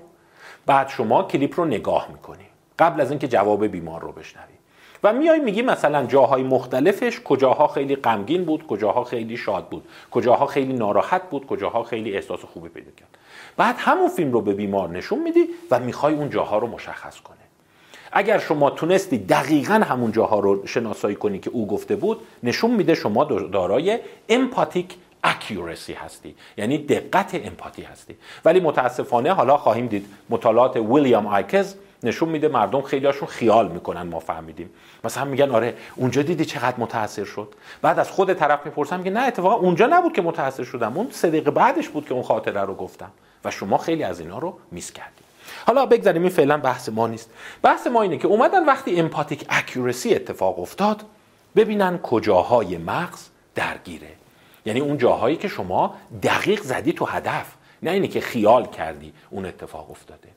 بعد 0.66 0.88
شما 0.88 1.22
کلیپ 1.22 1.60
رو 1.60 1.64
نگاه 1.64 2.08
می‌کنید. 2.12 2.46
قبل 2.78 3.00
از 3.00 3.10
اینکه 3.10 3.28
جواب 3.28 3.66
بیمار 3.66 4.00
رو 4.00 4.12
بشنوید. 4.12 4.58
و 5.02 5.12
میای 5.12 5.40
میگی 5.40 5.62
مثلا 5.62 6.06
جاهای 6.06 6.42
مختلفش 6.42 7.20
کجاها 7.20 7.66
خیلی 7.66 7.96
غمگین 7.96 8.44
بود 8.44 8.66
کجاها 8.66 9.04
خیلی 9.04 9.36
شاد 9.36 9.68
بود 9.68 9.84
کجاها 10.10 10.46
خیلی 10.46 10.72
ناراحت 10.72 11.22
بود 11.30 11.46
کجاها 11.46 11.82
خیلی 11.82 12.14
احساس 12.14 12.40
خوبی 12.40 12.68
پیدا 12.68 12.90
کرد. 12.96 13.18
بعد 13.56 13.74
همون 13.78 14.08
فیلم 14.08 14.32
رو 14.32 14.40
به 14.40 14.54
بیمار 14.54 14.88
نشون 14.88 15.22
میدی 15.22 15.48
و 15.70 15.80
می‌خوای 15.80 16.14
اون 16.14 16.30
جاها 16.30 16.58
رو 16.58 16.66
مشخص 16.66 17.20
کنه 17.20 17.36
اگر 18.12 18.38
شما 18.38 18.70
تونستی 18.70 19.18
دقیقا 19.18 19.74
همون 19.74 20.12
جاها 20.12 20.40
رو 20.40 20.66
شناسایی 20.66 21.16
کنی 21.16 21.38
که 21.38 21.50
او 21.50 21.66
گفته 21.66 21.96
بود 21.96 22.20
نشون 22.42 22.70
میده 22.70 22.94
شما 22.94 23.24
دارای 23.24 23.98
امپاتیک 24.28 24.94
اکیورسی 25.24 25.92
هستی. 25.92 26.34
یعنی 26.56 26.78
دقت 26.78 27.34
امپاتی 27.34 27.82
هستی. 27.82 28.16
ولی 28.44 28.60
متاسفانه 28.60 29.32
حالا 29.32 29.56
خواهیم 29.56 29.86
دید 29.86 30.06
مطالعات 30.30 30.76
ویلیام 30.76 31.26
آیکز 31.26 31.74
نشون 32.02 32.28
میده 32.28 32.48
مردم 32.48 32.82
خیلیاشون 32.82 33.28
خیال 33.28 33.68
می‌کنن 33.68 34.02
ما 34.02 34.20
فهمیدیم. 34.20 34.70
مثلا 35.04 35.24
میگن 35.24 35.50
آره 35.50 35.74
اونجا 35.96 36.22
دیدی 36.22 36.44
چقدر 36.44 36.74
متاثر 36.78 37.24
شد؟ 37.24 37.48
بعد 37.82 37.98
از 37.98 38.10
خود 38.10 38.32
طرف 38.32 38.66
می‌پرسم 38.66 39.02
که 39.02 39.10
نه 39.10 39.20
اتفاقا 39.20 39.54
اونجا 39.54 39.86
نبود 39.86 40.12
که 40.12 40.22
متاثر 40.22 40.64
شدم. 40.64 40.96
اون 40.96 41.06
دقیقه 41.22 41.50
بعدش 41.50 41.88
بود 41.88 42.06
که 42.06 42.14
اون 42.14 42.22
خاطره 42.22 42.60
رو 42.60 42.74
گفتم. 42.74 43.10
و 43.44 43.50
شما 43.50 43.78
خیلی 43.78 44.02
از 44.02 44.20
اینا 44.20 44.38
رو 44.38 44.58
میس 44.70 44.92
کردید. 44.92 45.24
حالا 45.66 45.86
بگذاریم 45.86 46.22
این 46.22 46.30
فعلا 46.30 46.56
بحث 46.56 46.88
ما 46.88 47.06
نیست. 47.06 47.30
بحث 47.62 47.86
ما 47.86 48.02
اینه 48.02 48.16
که 48.18 48.28
اومدن 48.28 48.64
وقتی 48.64 49.00
امپاتیک 49.00 49.44
اکورسی 49.48 50.14
اتفاق 50.14 50.58
افتاد 50.58 51.02
ببینن 51.56 51.98
کجاهای 51.98 52.76
مغز 52.76 53.28
درگیره. 53.54 54.08
یعنی 54.66 54.80
اون 54.80 54.98
جاهایی 54.98 55.36
که 55.36 55.48
شما 55.48 55.94
دقیق 56.22 56.62
زدی 56.62 56.92
تو 56.92 57.04
هدف 57.04 57.54
نه 57.82 57.90
اینه 57.90 58.08
که 58.08 58.20
خیال 58.20 58.66
کردی 58.66 59.12
اون 59.30 59.46
اتفاق 59.46 59.90
افتاده. 59.90 60.28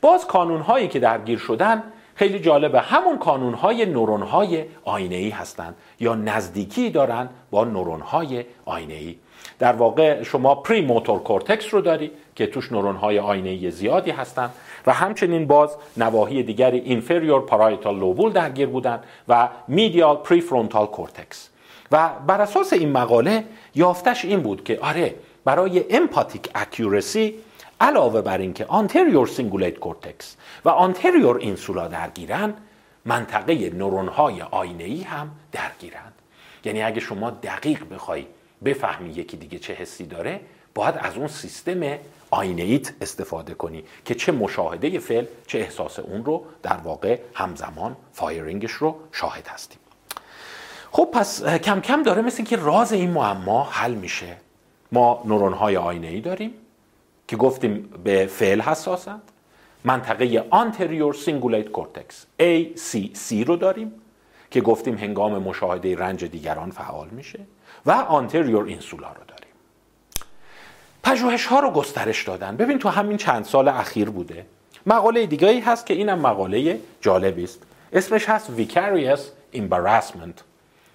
باز 0.00 0.26
کانونهایی 0.26 0.88
که 0.88 0.98
درگیر 0.98 1.38
شدن 1.38 1.82
خیلی 2.14 2.38
جالبه. 2.38 2.80
همون 2.80 3.18
کانونهای 3.18 3.86
نورونهای 3.86 4.64
آینه 4.84 5.34
هستند 5.34 5.74
یا 6.00 6.14
نزدیکی 6.14 6.90
دارن 6.90 7.28
با 7.50 7.64
نورونهای 7.64 8.44
آینه 8.64 9.14
در 9.58 9.72
واقع 9.72 10.22
شما 10.22 10.54
premotor 10.54 11.18
cortex 11.18 11.74
رو 11.74 11.80
داری 11.80 12.10
که 12.34 12.46
توش 12.46 12.72
نورونهای 12.72 13.18
آینه 13.18 13.70
زیادی 13.70 14.10
هستند 14.10 14.50
و 14.86 14.92
همچنین 14.92 15.46
باز 15.46 15.76
نواحی 15.96 16.42
دیگری 16.42 16.78
inferior 16.78 17.40
parietal 17.40 17.98
lobule 17.98 18.32
درگیر 18.32 18.66
بودند 18.66 19.04
و 19.28 19.48
medial 19.68 20.16
prefrontal 20.16 20.86
cortex 20.86 21.48
و 21.92 22.10
بر 22.26 22.40
اساس 22.40 22.72
این 22.72 22.92
مقاله 22.92 23.44
یافتش 23.74 24.24
این 24.24 24.40
بود 24.40 24.64
که 24.64 24.78
آره 24.80 25.14
برای 25.44 25.84
empathic 25.96 26.50
accuracy 26.54 27.34
علاوه 27.80 28.20
بر 28.20 28.38
اینکه 28.38 28.64
anterior 28.64 29.26
cingulate 29.26 29.78
cortex 29.78 30.36
و 30.64 30.68
anterior 30.68 31.36
insula 31.36 31.88
درگیرن 31.88 32.54
منطقه 33.04 33.70
نورون 33.70 34.08
های 34.08 34.42
آینه 34.42 34.84
ای 34.84 35.02
هم 35.02 35.30
درگیرند 35.52 36.12
یعنی 36.64 36.82
اگه 36.82 37.00
شما 37.00 37.30
دقیق 37.30 37.88
بخوای 37.88 38.26
بفهمی 38.64 39.10
یکی 39.10 39.36
دیگه 39.36 39.58
چه 39.58 39.74
حسی 39.74 40.06
داره 40.06 40.40
باید 40.74 40.94
از 40.98 41.16
اون 41.16 41.28
سیستم 41.28 41.98
آینه 42.30 42.62
ایت 42.62 42.92
استفاده 43.00 43.54
کنی 43.54 43.84
که 44.04 44.14
چه 44.14 44.32
مشاهده 44.32 44.98
فعل 44.98 45.24
چه 45.46 45.58
احساس 45.58 45.98
اون 45.98 46.24
رو 46.24 46.44
در 46.62 46.76
واقع 46.76 47.18
همزمان 47.34 47.96
firing 48.12 48.57
ش 48.57 48.72
رو 48.72 49.00
شاهد 49.12 49.48
هستیم. 49.48 49.78
خب 50.92 51.08
پس 51.12 51.44
کم 51.44 51.80
کم 51.80 52.02
داره 52.02 52.22
مثل 52.22 52.44
که 52.44 52.56
راز 52.56 52.92
این 52.92 53.10
معما 53.10 53.64
حل 53.64 53.94
میشه. 53.94 54.36
ما 54.92 55.22
نورون 55.24 55.52
های 55.52 55.76
آینه 55.76 56.06
ای 56.06 56.20
داریم 56.20 56.54
که 57.28 57.36
گفتیم 57.36 57.90
به 58.04 58.26
فعل 58.26 58.60
حساسند. 58.60 59.22
منطقه 59.84 60.44
anterior 60.50 61.14
cingulate 61.14 61.68
cortex 61.68 62.26
ACC 62.40 63.46
رو 63.46 63.56
داریم 63.56 63.92
که 64.50 64.60
گفتیم 64.60 64.98
هنگام 64.98 65.38
مشاهده 65.42 65.96
رنج 65.96 66.24
دیگران 66.24 66.70
فعال 66.70 67.08
میشه 67.08 67.38
و 67.86 67.90
آنتریور 67.90 68.64
اینسولا 68.64 69.08
رو 69.08 69.20
داریم. 69.28 69.52
پژوهش 71.04 71.46
ها 71.46 71.60
رو 71.60 71.70
گسترش 71.70 72.24
دادن. 72.24 72.56
ببین 72.56 72.78
تو 72.78 72.88
همین 72.88 73.16
چند 73.16 73.44
سال 73.44 73.68
اخیر 73.68 74.10
بوده. 74.10 74.46
مقاله 74.86 75.26
دیگه 75.26 75.60
هست 75.60 75.86
که 75.86 75.94
اینم 75.94 76.18
مقاله 76.18 76.80
جالبی 77.00 77.44
است. 77.44 77.62
اسمش 77.92 78.28
هست 78.28 78.50
Vicarious 78.58 79.20
Embarrassment. 79.54 80.47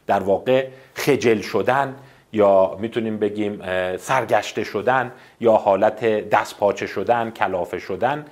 در 0.07 0.19
واقع 0.19 0.67
خجل 0.93 1.41
شدن 1.41 1.95
یا 2.33 2.77
می‌تونیم 2.79 3.17
بگیم 3.17 3.61
سرگشته 3.97 4.63
شدن 4.63 5.11
یا 5.39 5.53
حالت 5.53 6.29
دستپاچه 6.29 6.87
شدن 6.87 7.31
کلافه 7.31 7.79
شدن 7.79 8.25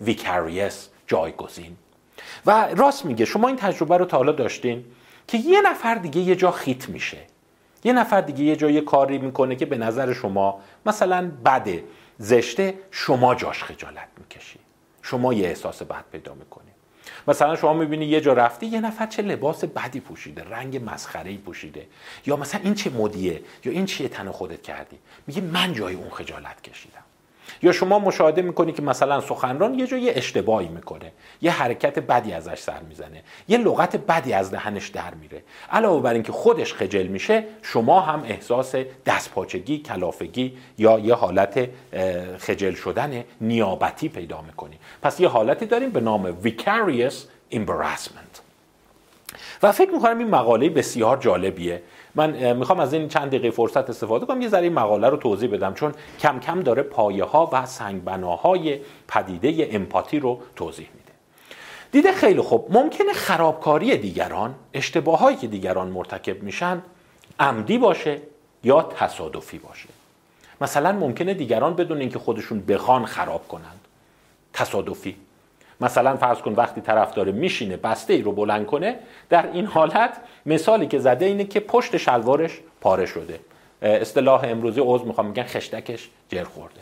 ویکاریس 0.00 0.88
جایگزین. 1.06 1.76
و 2.46 2.68
راست 2.76 3.04
میگه 3.04 3.24
شما 3.24 3.48
این 3.48 3.56
تجربه 3.56 3.96
رو 3.96 4.04
تا 4.04 4.16
حالا 4.16 4.32
داشتین 4.32 4.84
که 5.28 5.38
یه 5.38 5.62
نفر 5.62 5.94
دیگه 5.94 6.20
یه 6.20 6.36
جا 6.36 6.50
خیت 6.50 6.88
میشه. 6.88 7.18
یه 7.84 7.92
نفر 7.92 8.20
دیگه 8.20 8.44
یه 8.44 8.56
جا 8.56 8.70
یه 8.70 8.80
کاری 8.80 9.18
می‌کنه 9.18 9.56
که 9.56 9.66
به 9.66 9.78
نظر 9.78 10.12
شما 10.12 10.60
مثلا 10.86 11.30
بده 11.44 11.84
زشته 12.18 12.74
شما 12.90 13.34
جاش 13.34 13.64
خجالت 13.64 14.08
می‌کشی. 14.18 14.58
شما 15.02 15.32
یه 15.32 15.48
احساس 15.48 15.82
بد 15.82 16.04
پیدا 16.12 16.34
می‌کنی. 16.34 16.73
مثلا 17.28 17.56
شما 17.56 17.72
می‌بینی 17.72 18.06
یه 18.06 18.20
جا 18.20 18.32
رفتی 18.32 18.66
یه 18.66 18.80
نفر 18.80 19.06
چه 19.06 19.22
لباس 19.22 19.64
بدی 19.64 20.00
پوشیده 20.00 20.44
رنگ 20.44 20.82
مسخره 20.84 21.30
ای 21.30 21.36
پوشیده. 21.36 21.86
یا 22.26 22.36
مثلا 22.36 22.60
این 22.64 22.74
چه 22.74 22.90
مدیه؟ 22.90 23.42
یا 23.64 23.72
این 23.72 23.86
چیه 23.86 24.08
تن 24.08 24.30
خودت 24.30 24.62
کردی؟ 24.62 24.98
میگه 25.26 25.40
من 25.40 25.72
جای 25.72 25.94
اون 25.94 26.10
خجالت 26.10 26.62
کشیدم. 26.62 27.04
یا 27.62 27.72
شما 27.72 27.98
مشاهده 27.98 28.42
می‌کنی 28.42 28.72
که 28.72 28.82
مثلا 28.82 29.20
سخنران 29.20 29.78
یه 29.78 29.86
جایی 29.86 30.10
اشتباهی 30.10 30.68
می‌کنه 30.68 31.12
یه 31.42 31.50
حرکت 31.50 31.98
بدی 31.98 32.32
ازش 32.32 32.58
سر 32.58 32.80
می‌زنه 32.88 33.22
یه 33.48 33.58
لغت 33.58 33.96
بدی 33.96 34.32
از 34.32 34.50
دهنش 34.50 34.88
در 34.88 35.14
میره. 35.14 35.42
علاوه 35.70 36.02
بر 36.02 36.12
اینکه 36.12 36.32
خودش 36.32 36.74
خجل 36.74 37.06
میشه 37.06 37.44
شما 37.62 38.00
هم 38.00 38.22
احساس 38.28 38.74
دستپاچگی 39.06 39.78
کلافگی 39.78 40.56
یا 40.78 40.98
یه 40.98 41.14
حالت 41.14 41.68
خجل 42.38 42.74
شدن 42.74 43.24
نیابتی 43.40 44.08
پیدا 44.08 44.42
می‌کنی. 44.42 44.78
پس 45.02 45.20
یه 45.20 45.28
حالتی 45.28 45.66
داریم 45.66 45.90
به 45.90 46.00
نام 46.00 46.36
vicarious 46.42 47.14
embarrassment. 47.52 48.40
و 49.62 49.72
فکر 49.72 49.90
می‌کنم 49.90 50.18
این 50.18 50.28
مقاله 50.28 50.68
بسیار 50.68 51.16
جالبیه. 51.16 51.82
من 52.14 52.56
می‌خوام 52.56 52.80
از 52.80 52.92
این 52.92 53.08
چند 53.08 53.28
دقیقه 53.28 53.50
فرصت 53.50 53.90
استفاده 53.90 54.26
کنم. 54.26 54.42
یه 54.42 54.48
ذره 54.48 54.70
مقاله 54.70 55.08
رو 55.08 55.16
توضیح 55.16 55.50
بدم 55.50 55.74
چون 55.74 55.92
کم 56.20 56.40
کم 56.40 56.60
داره 56.60 56.82
پایه 56.82 57.24
ها 57.24 57.50
و 57.52 57.66
سنگبناهای 57.66 58.80
پدیده 59.08 59.68
امپاتی 59.70 60.20
رو 60.20 60.40
توضیح 60.56 60.88
میده. 60.94 61.12
دیده 61.92 62.12
خیلی 62.12 62.40
خوب. 62.40 62.66
ممکنه 62.70 63.12
خرابکاری 63.12 63.96
دیگران 63.96 64.54
اشتباهایی 64.74 65.36
که 65.36 65.46
دیگران 65.46 65.88
مرتکب 65.88 66.42
میشن 66.42 66.82
عمدی 67.40 67.78
باشه 67.78 68.20
یا 68.64 68.82
تصادفی 68.82 69.58
باشه. 69.58 69.88
مثلا 70.60 70.92
ممکنه 70.92 71.34
دیگران 71.34 71.74
بدون 71.74 71.98
اینکه 72.00 72.18
خودشون 72.18 72.60
بخوان 72.60 73.06
خراب 73.06 73.48
کنند. 73.48 73.80
تصادفی. 74.52 75.16
مثلا 75.80 76.16
فرض 76.16 76.38
کن 76.38 76.52
وقتی 76.52 76.80
طرف 76.80 77.14
داره 77.14 77.32
میشینه 77.32 77.76
بسته 77.76 78.14
ای 78.14 78.22
رو 78.22 78.32
بلند 78.32 78.66
کنه 78.66 78.98
در 79.30 79.48
این 79.52 79.66
حالت 79.66 80.16
مثالی 80.46 80.86
که 80.86 80.98
زده 80.98 81.24
اینه 81.24 81.44
که 81.44 81.60
پشت 81.60 81.96
شلوارش 81.96 82.60
پاره 82.80 83.06
شده. 83.06 83.40
اصطلاح 83.82 84.44
امروزی 84.44 84.80
عضو 84.80 85.04
می‌خوام 85.04 85.26
میگن 85.26 85.42
خشتکش 85.42 86.10
جر 86.28 86.44
خورده. 86.44 86.80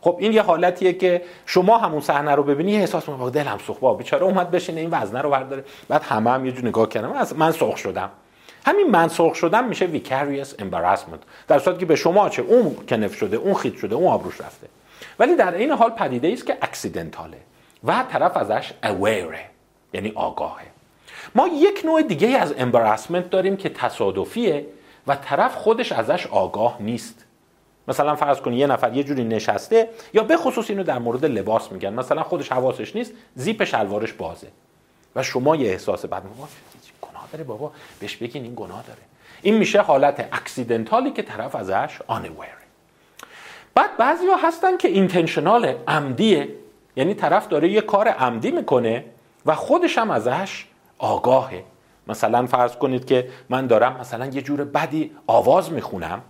خب 0.00 0.16
این 0.20 0.32
یه 0.32 0.42
حالتیه 0.42 0.92
که 0.92 1.22
شما 1.46 1.78
همون 1.78 2.00
صحنه 2.00 2.34
رو 2.34 2.42
ببینی 2.42 2.76
احساس 2.76 3.08
می‌کنی 3.08 3.30
دلم 3.30 3.58
سوخت 3.66 3.80
با 3.80 3.94
بیچاره 3.94 4.24
اومد 4.24 4.50
بشینه 4.50 4.80
این 4.80 4.90
وزنه 4.92 5.20
رو 5.20 5.30
برداره. 5.30 5.64
بعد 5.88 6.02
همه 6.02 6.30
هم 6.30 6.46
یه 6.46 6.52
جور 6.52 6.68
نگاه 6.68 6.88
کردم 6.88 7.26
من 7.36 7.52
سرخ 7.52 7.76
شدم. 7.76 8.10
همین 8.66 8.90
من 8.90 9.08
سرخ 9.08 9.34
شدم 9.34 9.64
میشه 9.64 9.86
vicarious 9.86 10.48
embarrassment. 10.48 11.22
در 11.48 11.58
صورتی 11.58 11.80
که 11.80 11.86
به 11.86 11.96
شما 11.96 12.28
چه؟ 12.28 12.42
اون 12.42 12.76
کنف 12.88 13.14
شده 13.14 13.36
اون 13.36 13.54
خیت 13.54 13.76
شده 13.76 13.94
اون 13.94 14.06
آبروش 14.06 14.40
رفته. 14.40 14.66
ولی 15.18 15.36
در 15.36 15.54
این 15.54 15.70
حال 15.70 15.90
پدیده 15.90 16.32
است 16.32 16.46
که 16.46 16.58
اکسیدنتاله 16.62 17.36
و 17.84 18.04
طرف 18.12 18.36
ازش 18.36 18.72
اویره 18.84 19.44
یعنی 19.92 20.12
آگاهه. 20.14 20.66
ما 21.34 21.48
یک 21.48 21.82
نوع 21.84 22.02
دیگه 22.02 22.28
از 22.28 22.54
امبراسمنت 22.58 23.30
داریم 23.30 23.56
که 23.56 23.68
تصادفیه 23.68 24.66
و 25.06 25.16
طرف 25.16 25.54
خودش 25.54 25.92
ازش 25.92 26.26
آگاه 26.26 26.76
نیست. 26.80 27.24
مثلا 27.88 28.16
فرض 28.16 28.40
کن 28.40 28.52
یه 28.52 28.66
نفر 28.66 28.96
یه 28.96 29.04
جوری 29.04 29.24
نشسته 29.24 29.88
یا 30.14 30.22
به 30.22 30.36
خصوص 30.36 30.70
اینو 30.70 30.82
در 30.82 30.98
مورد 30.98 31.24
لباس 31.24 31.72
میگن. 31.72 31.92
مثلا 31.92 32.22
خودش 32.22 32.52
حواسش 32.52 32.96
نیست 32.96 33.12
زیپ 33.34 33.64
شلوارش 33.64 34.12
بازه. 34.12 34.46
و 35.16 35.22
شما 35.22 35.56
یه 35.56 35.70
احساس 35.70 36.06
بد 36.06 36.22
میگه 36.24 36.36
گناه 37.00 37.28
داره 37.32 37.44
بابا. 37.44 37.72
بهش 38.00 38.16
بگین 38.16 38.42
این 38.42 38.52
گناه 38.56 38.82
داره. 38.86 39.00
این 39.42 39.56
میشه 39.56 39.80
حالت 39.80 40.28
اکسیدنتالی 40.32 41.10
که 41.10 41.22
طرف 41.22 41.54
ازش 41.54 41.98
آنویره 42.06 42.62
بعد 43.74 43.96
بعضی 43.96 44.26
ها 44.26 44.36
هستن 44.36 44.76
که 44.76 44.88
اینتنشنال 44.88 45.74
عمدیه 45.88 46.48
یعنی 46.96 47.14
طرف 47.14 47.48
داره 47.48 47.68
یه 47.68 47.80
کار 47.80 48.08
عمدی 48.08 48.50
می‌کنه 48.50 49.04
و 49.46 49.54
خودش 49.54 49.98
هم 49.98 50.10
ازش 50.10 50.64
آگاهه. 50.98 51.64
مثلا 52.06 52.46
فرض 52.46 52.76
کنید 52.76 53.04
که 53.04 53.28
من 53.48 53.66
دارم 53.66 53.96
مثلا 54.00 54.26
یه 54.26 54.42
جور 54.42 54.64
بدی 54.64 55.10
آواز 55.26 55.72
می‌خونم 55.72 56.22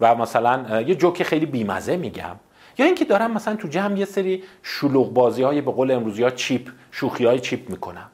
و 0.00 0.14
مثلا 0.14 0.80
یه 0.80 0.94
جوک 0.94 1.22
خیلی 1.22 1.46
بیمزه 1.46 1.96
میگم. 1.96 2.36
یا 2.78 2.86
اینکه 2.86 3.04
دارم 3.04 3.30
مثلا 3.30 3.56
تو 3.56 3.68
جمع 3.68 3.98
یه 3.98 4.04
سری 4.04 4.44
شلوغ 4.62 5.12
بازی 5.12 5.42
های 5.42 5.60
به 5.60 5.72
قول 5.72 5.90
امروزی 5.90 6.22
ها 6.22 6.30
چیپ 6.30 6.68
شوخی 6.90 7.24
های 7.24 7.40
چیپ 7.40 7.70
می‌کنم. 7.70 8.10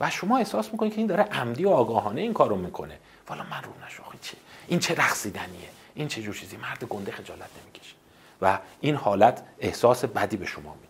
و 0.00 0.10
شما 0.10 0.38
احساس 0.38 0.72
می‌کنید 0.72 0.92
که 0.92 0.98
این 0.98 1.06
داره 1.06 1.22
عمدی 1.22 1.64
و 1.64 1.70
آگاهانه 1.70 2.20
این 2.20 2.32
کارو 2.32 2.56
می‌کنه. 2.56 2.98
والا 3.28 3.42
من 3.42 3.62
رو 3.62 3.86
نشوخی 3.86 4.18
چه 4.22 4.36
این 4.68 4.78
چه 4.78 4.94
رقصیدنیه؟ 4.94 5.68
این 5.94 6.08
چه 6.08 6.22
جور 6.22 6.34
چیزی؟ 6.34 6.56
مرد 6.56 6.84
گنده 6.84 7.12
خجالت 7.12 7.48
نمی‌کشه. 7.62 7.94
و 8.42 8.58
این 8.80 8.94
حالت 8.94 9.42
احساس 9.60 10.04
بدی 10.04 10.36
به 10.36 10.46
شما 10.46 10.74
میده. 10.82 10.85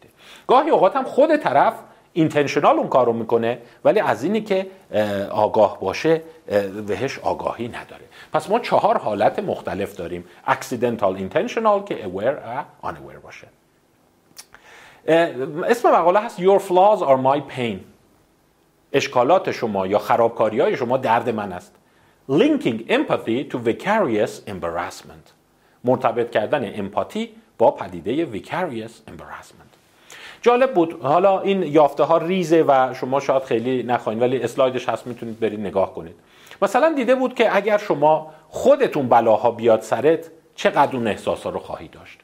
گاهی 0.46 0.70
اوقات 0.70 0.96
هم 0.96 1.04
خود 1.04 1.36
طرف 1.36 1.74
intentional 2.12 2.76
اون 2.76 2.88
کارو 2.88 3.12
می‌کنه 3.12 3.58
ولی 3.84 4.00
از 4.00 4.24
اینی 4.24 4.40
که 4.40 4.66
آگاه 5.30 5.80
باشه 5.80 6.22
بهش 6.86 7.18
آگاهی 7.18 7.68
نداره. 7.68 8.04
پس 8.32 8.50
ما 8.50 8.58
چهار 8.58 8.98
حالت 8.98 9.38
مختلف 9.38 9.96
داریم. 9.96 10.24
accidental 10.46 11.16
intentional 11.16 11.84
که 11.84 11.94
aware 11.94 12.36
و 12.48 12.64
unaware 12.88 13.22
باشه. 13.22 13.46
اسم 15.68 15.90
مقاله 15.90 16.20
هست 16.20 16.40
Your 16.40 16.60
flaws 16.60 17.02
are 17.02 17.18
my 17.18 17.56
pain. 17.56 17.76
اشکالات 18.92 19.50
شما 19.50 19.86
یا 19.86 19.98
خرابکاری 19.98 20.60
های 20.60 20.76
شما 20.76 20.96
درد 20.96 21.28
من 21.30 21.52
است. 21.52 21.72
Linking 22.30 22.90
empathy 22.90 23.52
to 23.52 23.56
vicarious 23.56 24.50
embarrassment. 24.50 25.32
مرتبط 25.84 26.30
کردن 26.30 26.78
امپاتی 26.78 27.30
با 27.58 27.70
پدیده 27.70 28.40
vicarious 28.42 29.10
embarrassment. 29.10 29.75
جالب 30.46 30.74
بود. 30.74 31.00
حالا 31.02 31.40
این 31.40 31.62
یافته 31.62 32.04
ها 32.04 32.18
ریزه 32.18 32.64
و 32.68 32.94
شما 32.94 33.20
شاید 33.20 33.42
خیلی 33.42 33.82
نخواین 33.82 34.20
ولی 34.20 34.42
اسلایدش 34.42 34.88
هست 34.88 35.06
می‌تونید 35.06 35.40
برید 35.40 35.60
نگاه 35.60 35.94
کنید. 35.94 36.14
مثلا 36.62 36.92
دیده 36.92 37.14
بود 37.14 37.34
که 37.34 37.56
اگر 37.56 37.78
شما 37.78 38.32
خودتون 38.48 39.08
بلاها 39.08 39.50
بیاد 39.50 39.80
سرت 39.80 40.30
چقدر 40.54 40.96
اون 40.96 41.06
احساس 41.06 41.42
ها 41.42 41.50
رو 41.50 41.58
خواهی 41.58 41.88
داشت؟ 41.88 42.18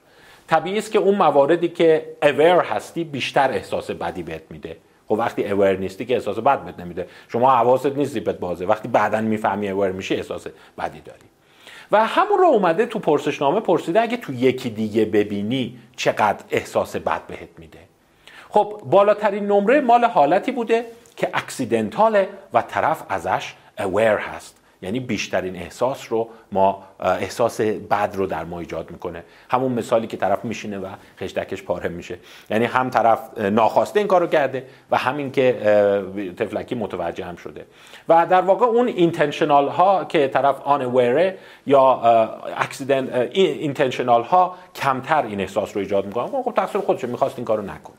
طبیعی 0.46 0.78
است 0.78 0.92
که 0.92 0.98
اون 0.98 1.14
مواردی 1.14 1.68
که 1.68 2.16
اویر 2.22 2.56
هستی 2.56 3.04
بیشتر 3.04 3.50
احساس 3.50 3.90
بدی 3.90 4.22
بهت 4.22 4.42
میده. 4.50 4.76
خب 5.08 5.14
وقتی 5.14 5.48
اویر 5.48 5.76
نیستی 5.78 6.04
که 6.04 6.14
احساس 6.14 6.38
بد 6.38 6.64
بهت 6.64 6.80
نمیده. 6.80 7.06
شما 7.28 7.50
حواست 7.50 7.86
نیست 7.86 8.12
زیپت 8.12 8.38
بازه. 8.38 8.66
وقتی 8.66 8.88
بعدا 8.88 9.20
می‌فهمی 9.20 9.68
اویر 9.68 9.92
میشی 9.92 10.14
احساس 10.14 10.46
بدی 10.78 11.00
داری. 11.00 11.26
و 11.92 12.06
همون 12.06 12.38
رو 12.38 12.46
اومده 12.46 12.86
تو 12.86 12.98
پرسشنامه 12.98 13.60
پرسیده 13.60 14.00
اگه 14.00 14.16
تو 14.16 14.32
یکی 14.32 14.70
دیگه 14.70 15.04
ببینی 15.04 15.78
چقدر 15.96 16.44
احساس 16.50 16.96
بد 16.96 17.26
بهت 17.26 17.48
میده؟ 17.58 17.78
خب 18.52 18.80
بالاترین 18.84 19.46
نمره 19.46 19.80
مال 19.80 20.04
حالتی 20.04 20.52
بوده 20.52 20.84
که 21.16 21.28
اکسیدنتاله 21.34 22.28
و 22.52 22.62
طرف 22.62 23.02
ازش 23.08 23.54
اویر 23.78 24.16
هست. 24.16 24.56
یعنی 24.82 25.00
بیشترین 25.00 25.56
احساس 25.56 26.12
رو 26.12 26.28
ما 26.52 26.84
احساس 27.00 27.60
بد 27.60 28.10
رو 28.14 28.26
در 28.26 28.44
ما 28.44 28.60
ایجاد 28.60 28.90
می‌کنه. 28.90 29.24
همون 29.50 29.72
مثالی 29.72 30.06
که 30.06 30.16
طرف 30.16 30.44
میشینه 30.44 30.78
و 30.78 30.86
خشتکش 31.20 31.62
پاره 31.62 31.88
میشه. 31.88 32.18
یعنی 32.50 32.64
هم 32.64 32.90
طرف 32.90 33.38
ناخواسته 33.38 34.00
این 34.00 34.08
کارو 34.08 34.26
کرده 34.26 34.66
و 34.90 34.96
همین 34.96 35.32
که 35.32 35.52
تفلکی 36.36 36.74
متوجه 36.74 37.24
هم 37.24 37.36
شده. 37.36 37.66
و 38.08 38.26
در 38.26 38.40
واقع 38.40 38.66
اون 38.66 38.88
اینتنشنال 38.88 39.68
ها 39.68 40.04
که 40.04 40.28
طرف 40.28 40.60
آن 40.60 40.94
یا 41.66 42.00
اکسیدنت 42.56 43.30
اینتنشنال 43.32 44.22
ها 44.22 44.54
کمتر 44.74 45.22
این 45.22 45.40
احساس 45.40 45.76
رو 45.76 45.80
ایجاد 45.82 46.06
می‌کنه. 46.06 46.42
خب 46.42 46.52
تقصیر 46.56 46.80
خودشه 46.80 47.06
می‌خواست 47.06 47.38
این 47.38 47.44
کارو 47.44 47.62
نکنه. 47.62 47.96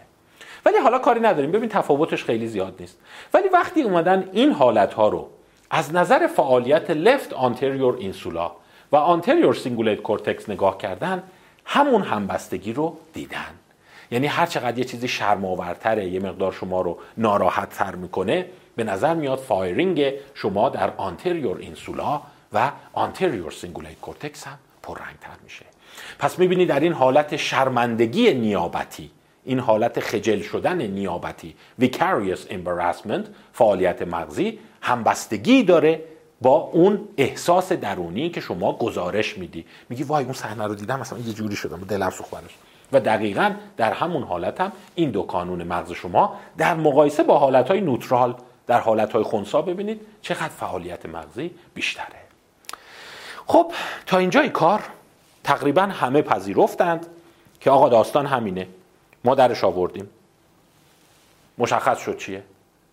ولی 0.65 0.77
حالا 0.77 0.99
کاری 0.99 1.19
نداریم. 1.19 1.51
ببین 1.51 1.69
تفاوتش 1.69 2.23
خیلی 2.23 2.47
زیاد 2.47 2.75
نیست. 2.79 2.97
ولی 3.33 3.49
وقتی 3.49 3.81
اومدن 3.81 4.29
این 4.33 4.51
حالت 4.51 4.93
ها 4.93 5.07
رو 5.07 5.29
از 5.71 5.93
نظر 5.93 6.27
فعالیت 6.27 6.89
لفت 6.89 7.33
آنتریور 7.33 7.95
اینسولا 7.97 8.51
و 8.91 8.95
anterior 8.95 9.53
cingulate 9.53 10.01
cortex 10.01 10.49
نگاه 10.49 10.77
کردن 10.77 11.23
همون 11.65 12.01
همبستگی 12.01 12.73
رو 12.73 12.97
دیدن. 13.13 13.59
یعنی 14.11 14.27
هر 14.27 14.45
چقدر 14.45 14.77
یه 14.77 14.83
چیزی 14.83 15.07
شرماورتره 15.07 16.05
یه 16.05 16.19
مقدار 16.19 16.51
شما 16.51 16.81
رو 16.81 16.97
ناراحت 17.17 17.69
تر 17.69 17.95
می‌کنه 17.95 18.45
به 18.75 18.83
نظر 18.83 19.13
میاد 19.13 19.39
firing 19.39 20.13
شما 20.33 20.69
در 20.69 20.91
anterior 20.97 21.57
insula 21.57 22.21
و 22.53 22.71
anterior 22.93 23.51
cingulate 23.51 24.01
cortex 24.01 24.47
هم 24.47 24.57
پررنگتر 24.83 25.37
میشه. 25.43 25.65
پس 26.19 26.39
می‌بینی 26.39 26.65
در 26.65 26.79
این 26.79 26.93
حالت 26.93 27.35
شرمندگی 27.35 28.33
نیابتی 28.33 29.11
این 29.45 29.59
حالت 29.59 29.99
خجل 29.99 30.41
شدن 30.41 30.81
نیابتی 30.81 31.55
vicarious 31.81 32.49
embarrassment 32.49 33.27
فعالیت 33.53 34.01
مغزی 34.01 34.59
همبستگی 34.81 35.63
داره 35.63 36.03
با 36.41 36.55
اون 36.55 37.07
احساس 37.17 37.71
درونی 37.71 38.29
که 38.29 38.41
شما 38.41 38.73
گزارش 38.73 39.37
میدی. 39.37 39.65
میگی 39.89 40.03
وای 40.03 40.23
اون 40.23 40.33
صحنه 40.33 40.67
رو 40.67 40.75
دیدم 40.75 40.99
مثلا 40.99 41.19
یه 41.19 41.33
جوری 41.33 41.55
شدم 41.55 41.77
دلم 41.77 42.09
سوخت 42.09 42.33
و 42.91 42.99
دقیقا 42.99 43.53
در 43.77 43.93
همون 43.93 44.23
حالت 44.23 44.61
هم 44.61 44.71
این 44.95 45.11
دو 45.11 45.23
کانون 45.23 45.63
مغز 45.63 45.91
شما 45.91 46.35
در 46.57 46.73
مقایسه 46.73 47.23
با 47.23 47.39
حالت 47.39 47.71
نوترال 47.71 48.35
در 48.67 48.79
حالت 48.79 49.11
های 49.11 49.23
خونسا 49.23 49.61
ببینید 49.61 50.01
چقدر 50.21 50.47
فعالیت 50.47 51.05
مغزی 51.05 51.51
بیشتره. 51.73 52.23
خب 53.47 53.71
تا 54.05 54.17
اینجای 54.17 54.49
کار 54.49 54.83
تقریبا 55.43 55.81
همه 55.81 56.21
پذیرفتند 56.21 57.05
که 57.59 57.71
آقا 57.71 57.89
داستان 57.89 58.25
همینه. 58.25 58.67
ما 59.23 59.35
درش 59.35 59.63
آوردیم. 59.63 60.09
مشخص 61.57 61.99
شد 61.99 62.17
چیه؟ 62.17 62.43